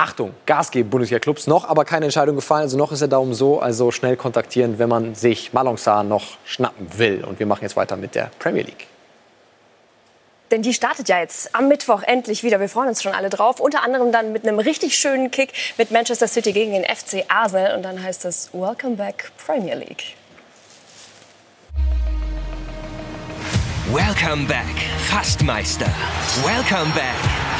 Achtung, 0.00 0.32
Gas 0.46 0.70
geben, 0.70 0.88
Bundesliga-Clubs. 0.88 1.46
Noch 1.46 1.68
aber 1.68 1.84
keine 1.84 2.06
Entscheidung 2.06 2.34
gefallen. 2.34 2.62
Also 2.62 2.78
noch 2.78 2.90
ist 2.90 3.00
der 3.00 3.08
Daumen 3.08 3.34
so. 3.34 3.60
Also 3.60 3.90
schnell 3.90 4.16
kontaktieren, 4.16 4.78
wenn 4.78 4.88
man 4.88 5.14
sich 5.14 5.52
Malonsar 5.52 6.04
noch 6.04 6.38
schnappen 6.46 6.86
will. 6.96 7.22
Und 7.22 7.38
wir 7.38 7.44
machen 7.44 7.64
jetzt 7.64 7.76
weiter 7.76 7.96
mit 7.96 8.14
der 8.14 8.30
Premier 8.38 8.62
League. 8.62 8.86
Denn 10.50 10.62
die 10.62 10.72
startet 10.72 11.10
ja 11.10 11.20
jetzt 11.20 11.54
am 11.54 11.68
Mittwoch 11.68 12.02
endlich 12.02 12.42
wieder. 12.42 12.60
Wir 12.60 12.70
freuen 12.70 12.88
uns 12.88 13.02
schon 13.02 13.12
alle 13.12 13.28
drauf. 13.28 13.60
Unter 13.60 13.82
anderem 13.82 14.10
dann 14.10 14.32
mit 14.32 14.48
einem 14.48 14.58
richtig 14.58 14.96
schönen 14.96 15.30
Kick 15.30 15.52
mit 15.76 15.90
Manchester 15.90 16.28
City 16.28 16.52
gegen 16.52 16.72
den 16.72 16.84
FC 16.84 17.26
Arsenal. 17.28 17.76
Und 17.76 17.82
dann 17.82 18.02
heißt 18.02 18.24
es 18.24 18.48
Welcome 18.54 18.96
back 18.96 19.30
Premier 19.44 19.74
League. 19.74 20.16
Welcome 23.92 24.46
back, 24.46 24.76
Fastmeister. 25.08 25.92
Welcome 26.44 26.92
back, 26.94 27.16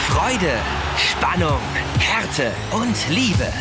Freude, 0.07 0.61
Spannung, 0.97 1.59
Härte 1.99 2.53
und 2.71 2.95
Liebe. 3.09 3.53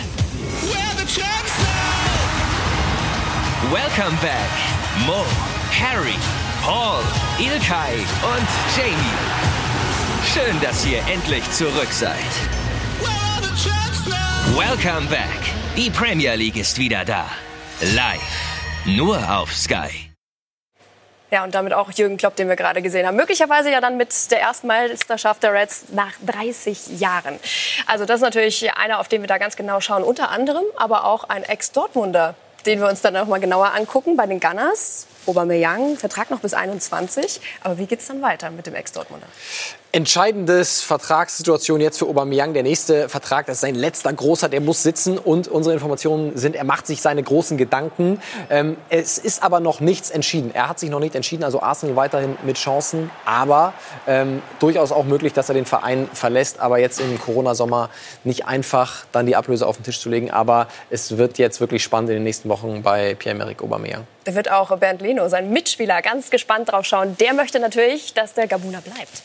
Welcome 3.72 4.16
back, 4.22 4.52
Mo, 5.08 5.26
Harry, 5.72 6.14
Paul, 6.62 7.02
Ilkay 7.40 7.96
und 8.36 8.48
Jamie. 8.78 9.18
Schön, 10.32 10.62
dass 10.62 10.86
ihr 10.86 11.00
endlich 11.08 11.50
zurück 11.50 11.92
seid. 11.92 12.14
Welcome 14.56 15.08
back. 15.08 15.40
Die 15.76 15.90
Premier 15.90 16.36
League 16.36 16.58
ist 16.58 16.78
wieder 16.78 17.04
da. 17.04 17.26
Live. 17.82 18.22
Nur 18.86 19.18
auf 19.28 19.56
Sky. 19.56 20.09
Ja, 21.32 21.44
und 21.44 21.54
damit 21.54 21.74
auch 21.74 21.92
Jürgen 21.92 22.18
Klopp, 22.18 22.36
den 22.36 22.50
wir 22.50 22.56
gerade 22.56 22.82
gesehen 22.82 23.06
haben. 23.06 23.16
Möglicherweise 23.16 23.70
ja 23.70 23.82
dann 23.82 23.98
mit 23.98 24.32
der 24.32 24.42
ersten 24.42 24.66
Meisterschaft 24.68 25.44
der 25.44 25.54
Reds 25.54 25.86
nach 25.92 26.14
30 26.26 27.00
Jahren. 27.00 27.40
Also 27.86 28.06
das 28.06 28.18
ist 28.18 28.24
natürlich 28.24 28.74
einer, 28.74 29.00
auf 29.00 29.08
den 29.08 29.22
wir 29.22 29.28
da 29.28 29.38
ganz 29.38 29.56
genau 29.56 29.80
schauen. 29.80 30.04
Unter 30.04 30.30
anderem 30.30 30.64
aber 30.76 31.06
auch 31.06 31.26
ein 31.26 31.44
Ex-Dortmunder, 31.44 32.34
den 32.66 32.80
wir 32.80 32.88
uns 32.88 33.02
dann 33.02 33.14
noch 33.14 33.28
mal 33.28 33.40
genauer 33.40 33.74
angucken 33.76 34.16
bei 34.18 34.26
den 34.26 34.40
Gunners. 34.40 35.06
Aubameyang, 35.28 35.98
Vertrag 35.98 36.32
noch 36.32 36.40
bis 36.40 36.56
21. 36.56 37.40
Aber 37.62 37.78
wie 37.78 37.86
geht 37.86 38.00
es 38.00 38.08
dann 38.08 38.24
weiter 38.24 38.50
mit 38.50 38.66
dem 38.66 38.74
Ex-Dortmunder? 38.74 39.28
Entscheidendes 39.92 40.84
Vertragssituation 40.84 41.82
jetzt 41.82 41.98
für 41.98 42.06
Aubameyang. 42.06 42.54
Der 42.54 42.62
nächste 42.62 43.10
Vertrag, 43.10 43.48
das 43.48 43.56
ist 43.56 43.62
sein 43.62 43.74
letzter 43.74 44.14
großer, 44.14 44.48
der 44.48 44.62
muss 44.62 44.84
sitzen. 44.84 45.18
Und 45.18 45.48
unsere 45.48 45.74
Informationen 45.74 46.38
sind, 46.38 46.56
er 46.56 46.64
macht 46.64 46.86
sich 46.86 47.02
seine 47.02 47.24
großen 47.24 47.58
Gedanken. 47.58 48.22
Ähm, 48.52 48.78
es 48.90 49.18
ist 49.18 49.42
aber 49.42 49.60
noch 49.60 49.80
nichts 49.80 50.12
entschieden. 50.12 50.52
Er 50.54 50.70
hat 50.70 50.78
sich 50.78 50.92
noch 50.92 51.00
nicht 51.00 51.16
entschieden, 51.16 51.44
also 51.44 51.64
Arsenal 51.64 51.96
weiterhin 51.96 52.38
mit 52.44 52.58
Chancen. 52.58 53.10
Aber 53.26 53.74
ähm, 54.06 54.44
durchaus 54.60 54.92
auch 54.92 55.06
möglich, 55.06 55.34
dass 55.34 55.50
er 55.50 55.56
den 55.56 55.66
Verein 55.66 56.08
verlässt. 56.14 56.60
Aber 56.60 56.78
jetzt 56.78 57.02
im 57.02 57.20
Corona-Sommer 57.20 57.90
nicht 58.24 58.46
einfach 58.46 59.06
dann 59.12 59.26
die 59.26 59.36
Ablöse 59.36 59.66
auf 59.66 59.78
den 59.78 59.86
Tisch 59.86 60.00
zu 60.00 60.10
legen. 60.10 60.30
Aber 60.30 60.68
es 60.92 61.18
wird 61.18 61.40
jetzt 61.40 61.62
wirklich 61.62 61.82
spannend 61.82 62.12
in 62.12 62.18
den 62.18 62.24
nächsten 62.26 62.48
Wochen 62.48 62.84
bei 62.84 63.16
Pierre-Emerick 63.16 63.64
Aubameyang. 63.64 64.06
Da 64.26 64.36
wird 64.36 64.52
auch 64.52 64.78
Bernd 64.78 65.02
Leno, 65.02 65.28
sein 65.30 65.50
Mitspieler, 65.50 66.04
ganz 66.04 66.30
gespannt 66.30 66.72
drauf 66.72 66.86
schauen. 66.86 67.18
Der 67.18 67.34
möchte 67.34 67.60
natürlich, 67.60 68.14
dass 68.14 68.36
der 68.36 68.46
Gabuna 68.46 68.82
bleibt. 68.82 69.24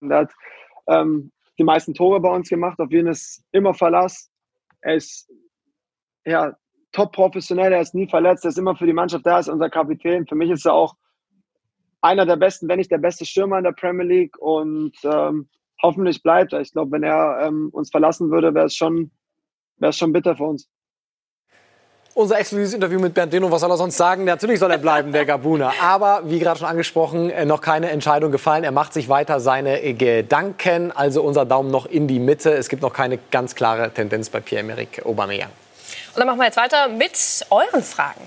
Er 0.00 0.18
hat 0.18 0.32
ähm, 0.88 1.32
die 1.58 1.64
meisten 1.64 1.94
Tore 1.94 2.20
bei 2.20 2.30
uns 2.30 2.48
gemacht, 2.48 2.78
auf 2.80 2.90
jeden 2.90 3.08
ist 3.08 3.42
immer 3.52 3.74
Verlass. 3.74 4.30
Er 4.80 4.96
ist 4.96 5.30
ja, 6.24 6.54
top 6.92 7.12
professionell, 7.12 7.72
er 7.72 7.80
ist 7.80 7.94
nie 7.94 8.08
verletzt, 8.08 8.44
er 8.44 8.50
ist 8.50 8.58
immer 8.58 8.76
für 8.76 8.86
die 8.86 8.92
Mannschaft 8.92 9.26
da, 9.26 9.38
ist 9.38 9.48
unser 9.48 9.70
Kapitän. 9.70 10.26
Für 10.26 10.34
mich 10.34 10.50
ist 10.50 10.66
er 10.66 10.74
auch 10.74 10.94
einer 12.00 12.26
der 12.26 12.36
besten, 12.36 12.68
wenn 12.68 12.78
nicht 12.78 12.90
der 12.90 12.98
beste 12.98 13.24
Stürmer 13.24 13.58
in 13.58 13.64
der 13.64 13.72
Premier 13.72 14.04
League 14.04 14.38
und 14.38 14.92
ähm, 15.04 15.48
hoffentlich 15.82 16.22
bleibt 16.22 16.52
er. 16.52 16.60
Ich 16.60 16.72
glaube, 16.72 16.92
wenn 16.92 17.02
er 17.02 17.40
ähm, 17.42 17.70
uns 17.72 17.90
verlassen 17.90 18.30
würde, 18.30 18.54
wäre 18.54 18.66
es 18.66 18.74
schon, 18.74 19.10
schon 19.90 20.12
bitter 20.12 20.36
für 20.36 20.44
uns 20.44 20.68
unser 22.16 22.38
exklusives 22.38 22.72
Interview 22.72 22.98
mit 22.98 23.12
Bernd 23.12 23.32
Deno. 23.32 23.50
Was 23.50 23.60
soll 23.60 23.70
er 23.70 23.76
sonst 23.76 23.98
sagen? 23.98 24.24
Natürlich 24.24 24.58
soll 24.58 24.70
er 24.70 24.78
bleiben, 24.78 25.12
der 25.12 25.26
Gabuna. 25.26 25.72
Aber 25.82 26.22
wie 26.24 26.38
gerade 26.38 26.58
schon 26.58 26.68
angesprochen, 26.68 27.28
äh, 27.28 27.44
noch 27.44 27.60
keine 27.60 27.90
Entscheidung 27.90 28.32
gefallen. 28.32 28.64
Er 28.64 28.72
macht 28.72 28.94
sich 28.94 29.10
weiter 29.10 29.38
seine 29.38 29.94
Gedanken. 29.94 30.92
Also 30.92 31.22
unser 31.22 31.44
Daumen 31.44 31.70
noch 31.70 31.84
in 31.84 32.08
die 32.08 32.18
Mitte. 32.18 32.52
Es 32.54 32.70
gibt 32.70 32.80
noch 32.80 32.94
keine 32.94 33.18
ganz 33.30 33.54
klare 33.54 33.90
Tendenz 33.90 34.30
bei 34.30 34.40
Pierre-Emerick 34.40 35.04
Aubameyang. 35.04 35.50
Und 36.14 36.18
dann 36.18 36.26
machen 36.26 36.38
wir 36.38 36.46
jetzt 36.46 36.56
weiter 36.56 36.88
mit 36.88 37.12
euren 37.50 37.82
Fragen. 37.82 38.22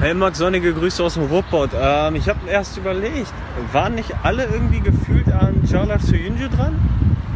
Hey 0.00 0.14
Max, 0.14 0.38
sonnige 0.38 0.72
Grüße 0.72 1.02
aus 1.02 1.14
dem 1.14 1.24
Ruhrpott. 1.24 1.70
Ähm, 1.74 2.14
ich 2.14 2.28
habe 2.28 2.48
erst 2.48 2.76
überlegt, 2.76 3.32
waren 3.72 3.96
nicht 3.96 4.14
alle 4.22 4.44
irgendwie 4.44 4.78
gefühlt 4.78 5.26
an 5.32 5.60
Charles 5.68 6.06
Soyuncu 6.06 6.48
dran? 6.54 6.78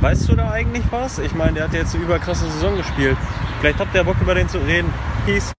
Weißt 0.01 0.29
du 0.29 0.37
da 0.37 0.49
eigentlich 0.53 0.85
was? 0.93 1.19
Ich 1.19 1.35
meine, 1.35 1.55
der 1.55 1.65
hat 1.65 1.73
jetzt 1.73 1.97
eine 1.97 2.05
überkrasse 2.05 2.45
Saison 2.45 2.77
gespielt. 2.77 3.17
Vielleicht 3.59 3.81
habt 3.81 3.93
ihr 3.97 4.05
Bock 4.05 4.15
über 4.21 4.37
den 4.37 4.49
zu 4.49 4.59
reden. 4.59 4.95
Peace. 5.27 5.53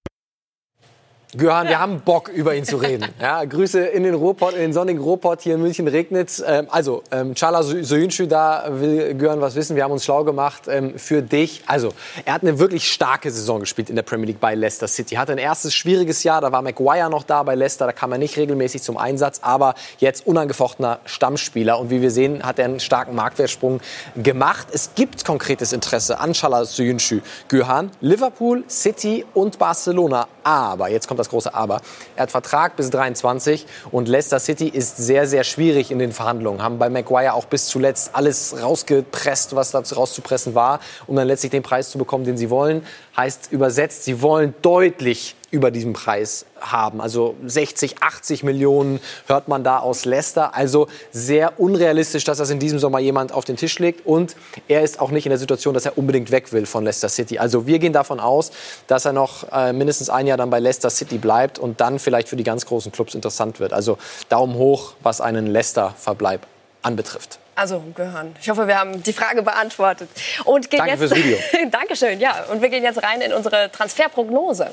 Göran, 1.36 1.66
wir 1.68 1.80
haben 1.80 2.00
Bock, 2.00 2.28
über 2.28 2.54
ihn 2.54 2.64
zu 2.64 2.76
reden. 2.76 3.06
Ja, 3.20 3.44
Grüße 3.44 3.80
in 3.80 4.02
den 4.02 4.14
Ruhrpott, 4.14 4.54
in 4.54 4.60
den 4.60 4.72
sonnigen 4.72 5.00
Ruhrpott. 5.00 5.40
Hier 5.40 5.54
in 5.54 5.62
München 5.62 5.88
regnet 5.88 6.42
ähm, 6.46 6.66
Also, 6.70 7.02
ähm, 7.10 7.34
Chala 7.34 7.62
Soyuncu, 7.62 8.26
da 8.26 8.66
will 8.68 9.14
Göran 9.14 9.40
was 9.40 9.54
wissen. 9.54 9.76
Wir 9.76 9.84
haben 9.84 9.92
uns 9.92 10.04
schlau 10.04 10.24
gemacht 10.24 10.62
ähm, 10.68 10.98
für 10.98 11.22
dich. 11.22 11.62
Also, 11.66 11.92
er 12.24 12.34
hat 12.34 12.42
eine 12.42 12.58
wirklich 12.58 12.90
starke 12.90 13.30
Saison 13.30 13.60
gespielt 13.60 13.88
in 13.88 13.96
der 13.96 14.02
Premier 14.02 14.26
League 14.26 14.40
bei 14.40 14.54
Leicester 14.54 14.88
City. 14.88 15.14
Hatte 15.14 15.32
ein 15.32 15.38
erstes 15.38 15.74
schwieriges 15.74 16.22
Jahr, 16.22 16.40
da 16.40 16.52
war 16.52 16.60
Maguire 16.60 17.08
noch 17.08 17.22
da 17.22 17.42
bei 17.42 17.54
Leicester, 17.54 17.86
da 17.86 17.92
kam 17.92 18.12
er 18.12 18.18
nicht 18.18 18.36
regelmäßig 18.36 18.82
zum 18.82 18.96
Einsatz, 18.96 19.40
aber 19.42 19.74
jetzt 19.98 20.26
unangefochtener 20.26 20.98
Stammspieler. 21.04 21.78
Und 21.78 21.90
wie 21.90 22.02
wir 22.02 22.10
sehen, 22.10 22.42
hat 22.42 22.58
er 22.58 22.66
einen 22.66 22.80
starken 22.80 23.14
Marktwertsprung 23.14 23.80
gemacht. 24.16 24.68
Es 24.72 24.90
gibt 24.94 25.24
konkretes 25.24 25.72
Interesse 25.72 26.20
an 26.20 26.32
Chala 26.32 26.64
Soyuncu. 26.64 27.20
Göran, 27.48 27.90
Liverpool, 28.00 28.64
City 28.68 29.24
und 29.34 29.58
Barcelona. 29.58 30.28
Aber, 30.42 30.90
jetzt 30.90 31.08
kommt 31.08 31.20
das 31.20 31.23
das 31.24 31.30
große 31.30 31.54
Aber. 31.54 31.80
Er 32.16 32.24
hat 32.24 32.30
Vertrag 32.30 32.76
bis 32.76 32.90
23 32.90 33.66
und 33.90 34.08
Leicester 34.08 34.38
City 34.38 34.68
ist 34.68 34.96
sehr, 34.96 35.26
sehr 35.26 35.44
schwierig 35.44 35.90
in 35.90 35.98
den 35.98 36.12
Verhandlungen. 36.12 36.62
Haben 36.62 36.78
bei 36.78 36.88
Maguire 36.88 37.34
auch 37.34 37.46
bis 37.46 37.66
zuletzt 37.66 38.10
alles 38.14 38.54
rausgepresst, 38.62 39.56
was 39.56 39.70
da 39.70 39.80
rauszupressen 39.80 40.54
war, 40.54 40.80
um 41.06 41.16
dann 41.16 41.26
letztlich 41.26 41.50
den 41.50 41.62
Preis 41.62 41.90
zu 41.90 41.98
bekommen, 41.98 42.24
den 42.24 42.36
sie 42.36 42.50
wollen. 42.50 42.86
Heißt 43.16 43.52
übersetzt, 43.52 44.04
sie 44.04 44.22
wollen 44.22 44.54
deutlich 44.62 45.36
über 45.54 45.70
diesem 45.70 45.92
Preis 45.92 46.46
haben. 46.60 47.00
Also 47.00 47.36
60, 47.46 48.02
80 48.02 48.42
Millionen 48.42 48.98
hört 49.28 49.46
man 49.46 49.62
da 49.62 49.78
aus 49.78 50.04
Leicester. 50.04 50.54
Also 50.54 50.88
sehr 51.12 51.60
unrealistisch, 51.60 52.24
dass 52.24 52.38
das 52.38 52.50
in 52.50 52.58
diesem 52.58 52.80
Sommer 52.80 52.98
jemand 52.98 53.32
auf 53.32 53.44
den 53.44 53.56
Tisch 53.56 53.78
legt. 53.78 54.04
Und 54.04 54.34
er 54.66 54.82
ist 54.82 55.00
auch 55.00 55.12
nicht 55.12 55.26
in 55.26 55.30
der 55.30 55.38
Situation, 55.38 55.72
dass 55.72 55.86
er 55.86 55.96
unbedingt 55.96 56.32
weg 56.32 56.52
will 56.52 56.66
von 56.66 56.84
Leicester 56.84 57.08
City. 57.08 57.38
Also 57.38 57.68
wir 57.68 57.78
gehen 57.78 57.92
davon 57.92 58.18
aus, 58.18 58.50
dass 58.88 59.04
er 59.04 59.12
noch 59.12 59.50
äh, 59.52 59.72
mindestens 59.72 60.10
ein 60.10 60.26
Jahr 60.26 60.36
dann 60.36 60.50
bei 60.50 60.58
Leicester 60.58 60.90
City 60.90 61.18
bleibt 61.18 61.60
und 61.60 61.80
dann 61.80 62.00
vielleicht 62.00 62.28
für 62.28 62.36
die 62.36 62.44
ganz 62.44 62.66
großen 62.66 62.90
Clubs 62.90 63.14
interessant 63.14 63.60
wird. 63.60 63.72
Also 63.72 63.96
Daumen 64.28 64.56
hoch, 64.56 64.94
was 65.04 65.20
einen 65.20 65.46
Leicester-Verbleib 65.46 66.48
anbetrifft. 66.82 67.38
Also 67.56 67.82
gehören. 67.94 68.34
Ich 68.40 68.48
hoffe, 68.48 68.66
wir 68.66 68.78
haben 68.78 69.02
die 69.02 69.12
Frage 69.12 69.42
beantwortet. 69.42 70.08
Und 70.44 70.70
gehen 70.70 70.78
Danke 70.78 70.92
jetzt, 70.92 71.00
fürs 71.00 71.14
Video. 71.14 71.38
Dankeschön, 71.70 72.20
ja. 72.20 72.44
Und 72.50 72.62
wir 72.62 72.68
gehen 72.68 72.82
jetzt 72.82 73.02
rein 73.02 73.20
in 73.20 73.32
unsere 73.32 73.70
Transferprognose. 73.70 74.70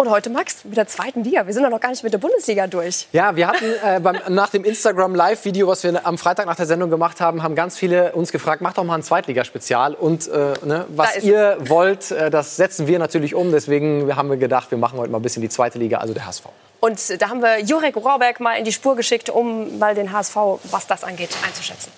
Und 0.00 0.08
heute, 0.08 0.30
Max, 0.30 0.64
mit 0.64 0.78
der 0.78 0.86
zweiten 0.86 1.24
Liga. 1.24 1.46
Wir 1.46 1.52
sind 1.52 1.62
doch 1.62 1.68
noch 1.68 1.78
gar 1.78 1.90
nicht 1.90 2.02
mit 2.02 2.14
der 2.14 2.18
Bundesliga 2.18 2.66
durch. 2.66 3.06
Ja, 3.12 3.36
wir 3.36 3.46
hatten 3.46 3.66
äh, 3.84 4.00
beim, 4.00 4.16
nach 4.30 4.48
dem 4.48 4.64
Instagram-Live-Video, 4.64 5.68
was 5.68 5.84
wir 5.84 6.06
am 6.06 6.16
Freitag 6.16 6.46
nach 6.46 6.56
der 6.56 6.64
Sendung 6.64 6.88
gemacht 6.88 7.20
haben, 7.20 7.42
haben 7.42 7.54
ganz 7.54 7.76
viele 7.76 8.12
uns 8.12 8.32
gefragt, 8.32 8.62
macht 8.62 8.78
doch 8.78 8.84
mal 8.84 8.94
ein 8.94 9.02
Zweitligaspezial. 9.02 9.92
Und 9.92 10.26
äh, 10.26 10.54
ne, 10.64 10.86
was 10.88 11.22
ihr 11.22 11.58
es. 11.60 11.68
wollt, 11.68 12.12
äh, 12.12 12.30
das 12.30 12.56
setzen 12.56 12.86
wir 12.86 12.98
natürlich 12.98 13.34
um. 13.34 13.52
Deswegen 13.52 14.16
haben 14.16 14.30
wir 14.30 14.38
gedacht, 14.38 14.70
wir 14.70 14.78
machen 14.78 14.98
heute 14.98 15.12
mal 15.12 15.18
ein 15.18 15.22
bisschen 15.22 15.42
die 15.42 15.50
zweite 15.50 15.78
Liga, 15.78 15.98
also 15.98 16.14
der 16.14 16.24
HSV. 16.24 16.44
Und 16.80 17.20
da 17.20 17.28
haben 17.28 17.42
wir 17.42 17.60
Jurek 17.60 17.94
Rohrberg 17.94 18.40
mal 18.40 18.54
in 18.54 18.64
die 18.64 18.72
Spur 18.72 18.96
geschickt, 18.96 19.28
um 19.28 19.78
mal 19.78 19.94
den 19.94 20.12
HSV, 20.12 20.34
was 20.70 20.86
das 20.86 21.04
angeht, 21.04 21.28
einzuschätzen. 21.46 21.92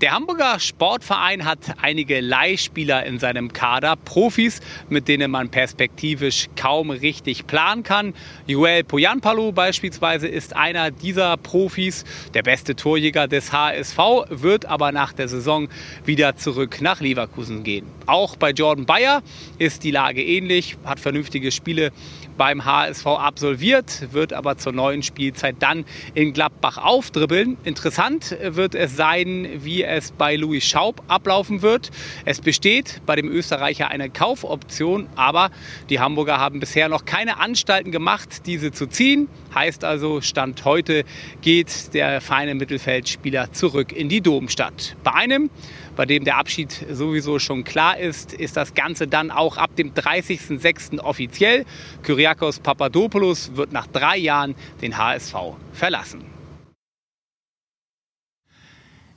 Der 0.00 0.12
Hamburger 0.12 0.60
Sportverein 0.60 1.44
hat 1.44 1.58
einige 1.82 2.20
Leihspieler 2.20 3.04
in 3.04 3.18
seinem 3.18 3.52
Kader, 3.52 3.96
Profis, 3.96 4.60
mit 4.88 5.08
denen 5.08 5.28
man 5.28 5.48
perspektivisch 5.48 6.46
kaum 6.54 6.90
richtig 6.90 7.48
planen 7.48 7.82
kann. 7.82 8.14
Joel 8.46 8.84
Poyanpalu 8.84 9.50
beispielsweise 9.50 10.28
ist 10.28 10.54
einer 10.54 10.92
dieser 10.92 11.36
Profis, 11.36 12.04
der 12.32 12.44
beste 12.44 12.76
Torjäger 12.76 13.26
des 13.26 13.52
HSV, 13.52 13.98
wird 14.28 14.66
aber 14.66 14.92
nach 14.92 15.12
der 15.12 15.26
Saison 15.26 15.68
wieder 16.04 16.36
zurück 16.36 16.80
nach 16.80 17.00
Leverkusen 17.00 17.64
gehen. 17.64 17.84
Auch 18.06 18.36
bei 18.36 18.52
Jordan 18.52 18.86
Bayer 18.86 19.20
ist 19.58 19.82
die 19.82 19.90
Lage 19.90 20.22
ähnlich, 20.22 20.76
hat 20.84 21.00
vernünftige 21.00 21.50
Spiele 21.50 21.90
beim 22.38 22.64
HSV 22.64 23.06
absolviert, 23.06 24.08
wird 24.12 24.32
aber 24.32 24.56
zur 24.56 24.72
neuen 24.72 25.02
Spielzeit 25.02 25.56
dann 25.58 25.84
in 26.14 26.32
Gladbach 26.32 26.78
aufdribbeln. 26.78 27.58
Interessant 27.64 28.36
wird 28.40 28.74
es 28.74 28.96
sein, 28.96 29.48
wie 29.58 29.82
es 29.82 30.12
bei 30.12 30.36
Louis 30.36 30.64
Schaub 30.64 31.02
ablaufen 31.08 31.60
wird. 31.60 31.90
Es 32.24 32.40
besteht 32.40 33.02
bei 33.04 33.16
dem 33.16 33.28
Österreicher 33.28 33.88
eine 33.88 34.08
Kaufoption, 34.08 35.08
aber 35.16 35.50
die 35.90 36.00
Hamburger 36.00 36.38
haben 36.38 36.60
bisher 36.60 36.88
noch 36.88 37.04
keine 37.04 37.40
Anstalten 37.40 37.92
gemacht, 37.92 38.46
diese 38.46 38.72
zu 38.72 38.86
ziehen. 38.86 39.28
Heißt 39.54 39.84
also, 39.84 40.20
Stand 40.20 40.64
heute 40.64 41.04
geht 41.40 41.94
der 41.94 42.20
feine 42.20 42.54
Mittelfeldspieler 42.54 43.52
zurück 43.52 43.92
in 43.92 44.08
die 44.08 44.20
Domstadt. 44.20 44.96
Bei 45.02 45.12
einem 45.12 45.50
bei 45.98 46.06
dem 46.06 46.22
der 46.22 46.36
Abschied 46.36 46.86
sowieso 46.92 47.40
schon 47.40 47.64
klar 47.64 47.98
ist, 47.98 48.32
ist 48.32 48.56
das 48.56 48.74
Ganze 48.74 49.08
dann 49.08 49.32
auch 49.32 49.56
ab 49.56 49.74
dem 49.74 49.94
30.06. 49.94 51.00
offiziell. 51.00 51.64
Kyriakos 52.04 52.60
Papadopoulos 52.60 53.56
wird 53.56 53.72
nach 53.72 53.88
drei 53.88 54.16
Jahren 54.16 54.54
den 54.80 54.96
HSV 54.96 55.34
verlassen. 55.72 56.37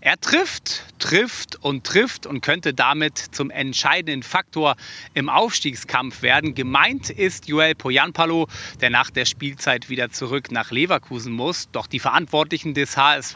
Er 0.04 0.20
trifft, 0.20 0.84
trifft 0.98 1.64
und 1.64 1.86
trifft 1.86 2.26
und 2.26 2.42
könnte 2.42 2.74
damit 2.74 3.20
zum 3.20 3.52
entscheidenden 3.52 4.24
Faktor 4.24 4.76
im 5.14 5.30
Aufstiegskampf 5.30 6.24
werden. 6.24 6.56
Gemeint 6.56 7.12
ist 7.12 7.48
Joel 7.48 7.76
Poyanpalo, 7.76 8.48
der 8.82 8.90
nach 8.90 9.12
der 9.12 9.26
Spielzeit 9.26 9.90
wieder 9.90 10.10
zurück 10.10 10.52
nach 10.52 10.72
Leverkusen 10.72 11.32
muss. 11.32 11.70
Doch 11.72 11.86
die 11.86 12.00
Verantwortlichen 12.00 12.74
des 12.74 12.98
HSV 12.98 13.36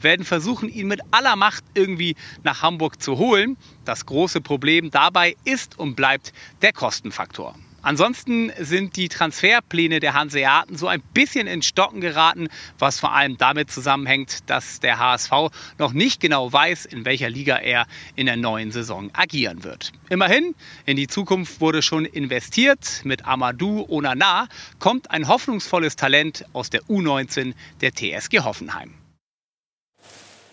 werden 0.00 0.26
versuchen, 0.26 0.68
ihn 0.68 0.88
mit 0.88 1.00
aller 1.12 1.36
Macht 1.36 1.62
irgendwie 1.74 2.16
nach 2.42 2.60
Hamburg 2.60 3.00
zu 3.00 3.16
holen. 3.16 3.56
Das 3.84 4.04
große 4.04 4.40
Problem 4.40 4.90
dabei 4.90 5.36
ist 5.44 5.78
und 5.78 5.94
bleibt 5.94 6.32
der 6.60 6.72
Kostenfaktor. 6.72 7.54
Ansonsten 7.82 8.52
sind 8.58 8.96
die 8.96 9.08
Transferpläne 9.08 10.00
der 10.00 10.12
Hanseaten 10.12 10.76
so 10.76 10.86
ein 10.86 11.00
bisschen 11.14 11.46
in 11.46 11.62
Stocken 11.62 12.00
geraten, 12.00 12.48
was 12.78 13.00
vor 13.00 13.12
allem 13.12 13.38
damit 13.38 13.70
zusammenhängt, 13.70 14.50
dass 14.50 14.80
der 14.80 14.98
HSV 14.98 15.32
noch 15.78 15.92
nicht 15.92 16.20
genau 16.20 16.52
weiß, 16.52 16.84
in 16.84 17.06
welcher 17.06 17.30
Liga 17.30 17.56
er 17.56 17.86
in 18.16 18.26
der 18.26 18.36
neuen 18.36 18.70
Saison 18.70 19.10
agieren 19.14 19.64
wird. 19.64 19.92
Immerhin, 20.10 20.54
in 20.84 20.96
die 20.96 21.06
Zukunft 21.06 21.60
wurde 21.60 21.82
schon 21.82 22.04
investiert. 22.04 23.00
Mit 23.04 23.24
Amadou 23.26 23.86
Onana 23.88 24.48
kommt 24.78 25.10
ein 25.10 25.26
hoffnungsvolles 25.26 25.96
Talent 25.96 26.44
aus 26.52 26.68
der 26.68 26.82
U19 26.82 27.54
der 27.80 27.92
TSG 27.94 28.40
Hoffenheim. 28.40 28.99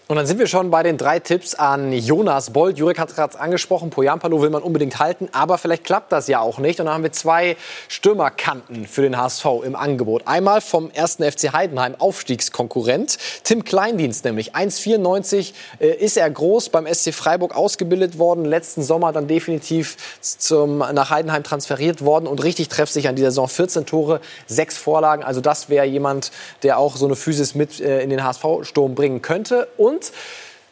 Und 0.09 0.15
dann 0.15 0.25
sind 0.25 0.39
wir 0.39 0.47
schon 0.47 0.71
bei 0.71 0.83
den 0.83 0.97
drei 0.97 1.19
Tipps 1.19 1.53
an 1.53 1.91
Jonas 1.91 2.51
Bold. 2.51 2.77
Jurek 2.77 2.97
hat 2.97 3.13
gerade 3.13 3.37
angesprochen, 3.37 3.89
Poyampalo 3.89 4.41
will 4.41 4.49
man 4.49 4.63
unbedingt 4.63 4.99
halten, 4.99 5.27
aber 5.33 5.57
vielleicht 5.57 5.83
klappt 5.83 6.13
das 6.13 6.29
ja 6.29 6.39
auch 6.39 6.59
nicht. 6.59 6.79
Und 6.79 6.85
dann 6.85 6.95
haben 6.95 7.03
wir 7.03 7.11
zwei 7.11 7.57
Stürmerkanten 7.89 8.87
für 8.87 9.01
den 9.01 9.17
HSV 9.17 9.45
im 9.65 9.75
Angebot. 9.75 10.21
Einmal 10.25 10.61
vom 10.61 10.91
ersten 10.91 11.29
FC 11.29 11.51
Heidenheim, 11.51 11.93
Aufstiegskonkurrent, 11.99 13.17
Tim 13.43 13.65
Kleindienst 13.65 14.23
nämlich. 14.23 14.55
1,94 14.55 15.51
äh, 15.81 15.89
ist 15.89 16.15
er 16.15 16.29
groß, 16.29 16.69
beim 16.69 16.87
SC 16.87 17.13
Freiburg 17.13 17.53
ausgebildet 17.53 18.17
worden, 18.17 18.45
letzten 18.45 18.83
Sommer 18.83 19.11
dann 19.11 19.27
definitiv 19.27 19.97
zum, 20.21 20.77
nach 20.77 21.09
Heidenheim 21.09 21.43
transferiert 21.43 22.01
worden 22.01 22.27
und 22.27 22.41
richtig 22.45 22.69
treffsicher 22.69 23.09
an 23.09 23.17
dieser 23.17 23.31
Saison. 23.31 23.49
14 23.49 23.85
Tore, 23.85 24.21
6 24.45 24.77
Vorlagen. 24.77 25.23
Also 25.23 25.41
das 25.41 25.67
wäre 25.67 25.85
jemand, 25.85 26.31
der 26.63 26.77
auch 26.77 26.95
so 26.95 27.07
eine 27.07 27.17
Physis 27.17 27.55
mit 27.55 27.81
äh, 27.81 28.01
in 28.01 28.09
den 28.09 28.23
HSV-Sturm 28.23 28.95
bringen 28.95 29.21
könnte. 29.21 29.67
Und 29.75 29.96
und 29.97 30.11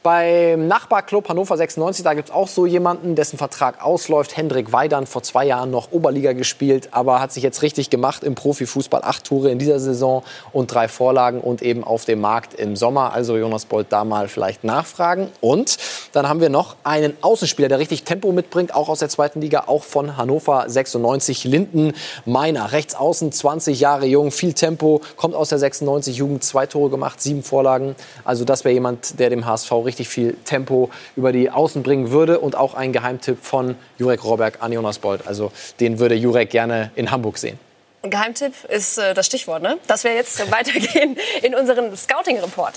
beim 0.06 0.68
Nachbarclub 0.68 1.30
Hannover 1.30 1.58
96, 1.58 2.04
da 2.04 2.14
gibt 2.14 2.30
es 2.30 2.36
auch 2.36 2.48
so 2.48 2.68
jemanden, 2.68 3.16
dessen 3.16 3.40
Vertrag 3.40 3.84
ausläuft. 3.84 4.38
Hendrik 4.38 4.72
Weidern, 4.72 5.08
vor 5.08 5.24
zwei 5.24 5.48
Jahren 5.48 5.72
noch 5.72 5.92
Oberliga 5.92 6.34
gespielt, 6.34 6.90
aber 6.92 7.20
hat 7.20 7.32
sich 7.32 7.42
jetzt 7.42 7.64
richtig 7.64 7.90
gemacht 7.90 8.24
im 8.24 8.36
Profifußball. 8.36 9.02
Acht 9.04 9.24
Tore 9.24 9.50
in 9.50 9.58
dieser 9.58 9.80
Saison 9.80 10.22
und 10.54 10.72
drei 10.72 10.88
Vorlagen 10.90 11.42
und 11.42 11.64
eben 11.64 11.84
auf 11.84 12.06
dem 12.06 12.22
Markt 12.22 12.54
im 12.54 12.76
Sommer. 12.76 13.14
Also 13.14 13.36
Jonas 13.36 13.66
Bolt 13.66 13.88
da 13.90 14.04
mal 14.04 14.28
vielleicht 14.28 14.64
nachfragen. 14.64 15.32
Und 15.42 15.80
dann 16.12 16.30
haben 16.30 16.40
wir 16.40 16.50
noch 16.50 16.76
einen 16.84 17.18
Außenspieler, 17.22 17.68
der 17.68 17.80
richtig 17.80 18.04
Tempo 18.04 18.32
mitbringt, 18.32 18.76
auch 18.76 18.90
aus 18.90 19.00
der 19.00 19.10
zweiten 19.10 19.42
Liga, 19.42 19.64
auch 19.66 19.84
von 19.84 20.18
Hannover 20.18 20.66
96. 20.68 21.46
Linden 21.46 21.94
Meiner, 22.28 22.74
rechts 22.74 22.94
außen, 22.94 23.32
20 23.32 23.80
Jahre 23.80 24.06
jung, 24.06 24.30
viel 24.30 24.54
Tempo, 24.54 25.02
kommt 25.16 25.34
aus 25.34 25.50
der 25.50 25.58
96 25.58 26.16
Jugend, 26.18 26.44
zwei 26.44 26.68
Tore 26.68 26.92
gemacht, 26.92 27.20
sieben 27.20 27.42
Vorlagen. 27.42 27.96
Also 28.24 28.46
das 28.46 28.66
wäre 28.66 28.76
jemand, 28.76 29.20
der 29.20 29.32
dem 29.32 29.48
HSV 29.48 29.72
richtig 29.72 29.95
richtig 29.96 30.10
viel 30.10 30.36
Tempo 30.44 30.90
über 31.16 31.32
die 31.32 31.50
Außen 31.50 31.82
bringen 31.82 32.12
würde. 32.12 32.40
Und 32.40 32.56
auch 32.56 32.74
ein 32.74 32.92
Geheimtipp 32.92 33.38
von 33.42 33.76
Jurek 33.98 34.24
Roberg 34.26 34.62
an 34.62 34.74
Jonas 34.74 35.00
Bold. 35.00 35.26
Also 35.26 35.52
den 35.80 36.00
würde 36.00 36.16
Jurek 36.16 36.50
gerne 36.50 36.92
in 36.96 37.12
Hamburg 37.12 37.38
sehen. 37.38 37.58
Geheimtipp 38.04 38.54
ist 38.66 38.98
äh, 38.98 39.14
das 39.14 39.26
Stichwort, 39.26 39.64
ne? 39.64 39.78
Dass 39.88 40.04
wir 40.04 40.14
jetzt 40.14 40.52
weitergehen 40.52 41.18
in 41.42 41.56
unseren 41.56 41.96
Scouting-Report. 41.96 42.74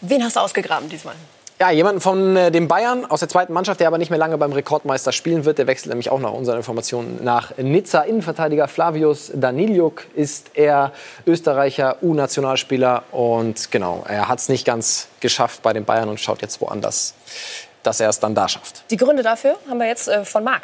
Wen 0.00 0.24
hast 0.24 0.34
du 0.34 0.40
ausgegraben 0.40 0.88
diesmal? 0.88 1.14
Ja, 1.62 1.70
jemanden 1.70 2.00
von 2.00 2.36
äh, 2.36 2.50
den 2.50 2.66
Bayern 2.66 3.04
aus 3.04 3.20
der 3.20 3.28
zweiten 3.28 3.52
Mannschaft, 3.52 3.78
der 3.78 3.86
aber 3.86 3.96
nicht 3.96 4.10
mehr 4.10 4.18
lange 4.18 4.36
beim 4.36 4.50
Rekordmeister 4.50 5.12
spielen 5.12 5.44
wird. 5.44 5.58
Der 5.58 5.68
wechselt 5.68 5.90
nämlich 5.90 6.10
auch 6.10 6.18
nach 6.18 6.32
unseren 6.32 6.56
Informationen 6.56 7.22
nach 7.22 7.56
Nizza. 7.56 8.00
Innenverteidiger 8.00 8.66
Flavius 8.66 9.30
Daniliuk 9.32 10.06
ist 10.16 10.50
er 10.54 10.90
Österreicher 11.24 11.98
U-Nationalspieler 12.02 13.04
und 13.12 13.70
genau, 13.70 14.04
er 14.08 14.28
hat 14.28 14.40
es 14.40 14.48
nicht 14.48 14.64
ganz 14.64 15.06
geschafft 15.20 15.62
bei 15.62 15.72
den 15.72 15.84
Bayern 15.84 16.08
und 16.08 16.18
schaut 16.18 16.42
jetzt 16.42 16.60
woanders, 16.60 17.14
dass 17.84 18.00
er 18.00 18.08
es 18.08 18.18
dann 18.18 18.34
da 18.34 18.48
schafft. 18.48 18.82
Die 18.90 18.96
Gründe 18.96 19.22
dafür 19.22 19.54
haben 19.68 19.78
wir 19.78 19.86
jetzt 19.86 20.08
äh, 20.08 20.24
von 20.24 20.42
Marc. 20.42 20.62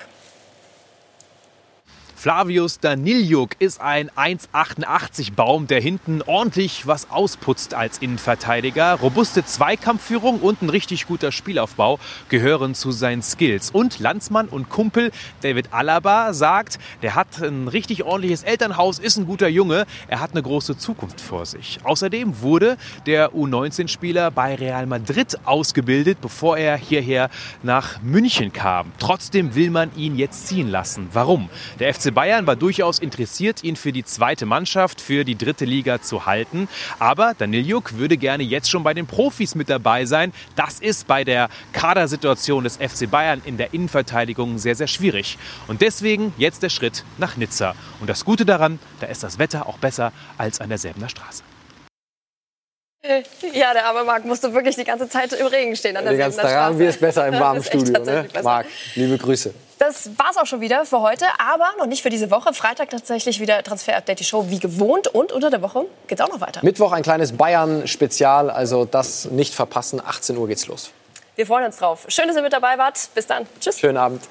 Flavius 2.18 2.80
Daniljuk 2.80 3.50
ist 3.60 3.80
ein 3.80 4.10
1,88 4.10 5.34
Baum, 5.34 5.68
der 5.68 5.80
hinten 5.80 6.20
ordentlich 6.22 6.88
was 6.88 7.12
ausputzt 7.12 7.74
als 7.74 7.98
Innenverteidiger. 7.98 8.94
Robuste 8.94 9.44
Zweikampfführung 9.44 10.40
und 10.40 10.60
ein 10.60 10.68
richtig 10.68 11.06
guter 11.06 11.30
Spielaufbau 11.30 12.00
gehören 12.28 12.74
zu 12.74 12.90
seinen 12.90 13.22
Skills. 13.22 13.70
Und 13.70 14.00
Landsmann 14.00 14.48
und 14.48 14.68
Kumpel 14.68 15.12
David 15.42 15.72
Alaba 15.72 16.32
sagt, 16.32 16.80
der 17.02 17.14
hat 17.14 17.40
ein 17.40 17.68
richtig 17.68 18.02
ordentliches 18.02 18.42
Elternhaus, 18.42 18.98
ist 18.98 19.16
ein 19.16 19.26
guter 19.26 19.46
Junge, 19.46 19.86
er 20.08 20.18
hat 20.18 20.32
eine 20.32 20.42
große 20.42 20.76
Zukunft 20.76 21.20
vor 21.20 21.46
sich. 21.46 21.78
Außerdem 21.84 22.42
wurde 22.42 22.78
der 23.06 23.30
U19-Spieler 23.30 24.32
bei 24.32 24.56
Real 24.56 24.86
Madrid 24.86 25.38
ausgebildet, 25.44 26.20
bevor 26.20 26.58
er 26.58 26.76
hierher 26.78 27.30
nach 27.62 28.02
München 28.02 28.52
kam. 28.52 28.90
Trotzdem 28.98 29.54
will 29.54 29.70
man 29.70 29.94
ihn 29.94 30.16
jetzt 30.16 30.48
ziehen 30.48 30.68
lassen. 30.68 31.10
Warum? 31.12 31.48
Der 31.78 31.94
FC 31.94 32.07
Bayern 32.12 32.46
war 32.46 32.56
durchaus 32.56 32.98
interessiert, 32.98 33.64
ihn 33.64 33.76
für 33.76 33.92
die 33.92 34.04
zweite 34.04 34.46
Mannschaft, 34.46 35.00
für 35.00 35.24
die 35.24 35.36
dritte 35.36 35.64
Liga 35.64 36.00
zu 36.00 36.26
halten. 36.26 36.68
Aber 36.98 37.34
Daniljuk 37.36 37.94
würde 37.94 38.16
gerne 38.16 38.42
jetzt 38.42 38.70
schon 38.70 38.82
bei 38.82 38.94
den 38.94 39.06
Profis 39.06 39.54
mit 39.54 39.68
dabei 39.68 40.04
sein. 40.04 40.32
Das 40.56 40.80
ist 40.80 41.06
bei 41.06 41.24
der 41.24 41.48
Kadersituation 41.72 42.64
des 42.64 42.76
FC 42.76 43.10
Bayern 43.10 43.42
in 43.44 43.56
der 43.56 43.74
Innenverteidigung 43.74 44.58
sehr, 44.58 44.74
sehr 44.74 44.86
schwierig. 44.86 45.38
Und 45.66 45.80
deswegen 45.80 46.32
jetzt 46.38 46.62
der 46.62 46.70
Schritt 46.70 47.04
nach 47.18 47.36
Nizza. 47.36 47.74
Und 48.00 48.08
das 48.08 48.24
Gute 48.24 48.44
daran, 48.44 48.78
da 49.00 49.06
ist 49.06 49.22
das 49.22 49.38
Wetter 49.38 49.66
auch 49.66 49.78
besser 49.78 50.12
als 50.36 50.60
an 50.60 50.68
derselbener 50.68 51.08
Straße. 51.08 51.42
Ja, 53.04 53.72
der 53.72 53.86
arme 53.86 54.02
Marc 54.04 54.24
musste 54.24 54.52
wirklich 54.52 54.74
die 54.74 54.84
ganze 54.84 55.08
Zeit 55.08 55.32
im 55.32 55.46
Regen 55.46 55.76
stehen. 55.76 55.96
An 55.96 56.04
der 56.04 56.14
Den 56.14 56.18
ganzen 56.18 56.40
Tag 56.40 56.52
haben 56.52 56.78
wir 56.78 56.88
es 56.88 56.98
besser 56.98 57.28
im 57.28 57.38
warmen 57.38 57.62
Studio. 57.62 58.02
Ne? 58.02 58.26
Marc, 58.42 58.66
liebe 58.96 59.16
Grüße. 59.16 59.54
Das 59.78 60.10
war's 60.18 60.36
auch 60.36 60.46
schon 60.46 60.60
wieder 60.60 60.84
für 60.84 61.00
heute, 61.00 61.24
aber 61.38 61.68
noch 61.78 61.86
nicht 61.86 62.02
für 62.02 62.10
diese 62.10 62.32
Woche. 62.32 62.52
Freitag 62.52 62.90
tatsächlich 62.90 63.38
wieder 63.38 63.62
Transfer 63.62 63.96
Update 63.96 64.18
die 64.18 64.24
Show 64.24 64.46
wie 64.48 64.58
gewohnt 64.58 65.06
und 65.06 65.30
unter 65.30 65.50
der 65.50 65.62
Woche 65.62 65.84
geht's 66.08 66.20
auch 66.20 66.28
noch 66.28 66.40
weiter. 66.40 66.60
Mittwoch 66.64 66.90
ein 66.90 67.04
kleines 67.04 67.36
Bayern-Spezial, 67.36 68.50
also 68.50 68.84
das 68.84 69.26
nicht 69.26 69.54
verpassen. 69.54 70.02
18 70.04 70.36
Uhr 70.36 70.48
geht's 70.48 70.66
los. 70.66 70.90
Wir 71.36 71.46
freuen 71.46 71.66
uns 71.66 71.76
drauf. 71.76 72.04
Schön, 72.08 72.26
dass 72.26 72.36
ihr 72.36 72.42
mit 72.42 72.52
dabei 72.52 72.76
wart. 72.78 73.10
Bis 73.14 73.28
dann. 73.28 73.46
Tschüss. 73.60 73.78
Schönen 73.78 73.96
Abend. 73.96 74.22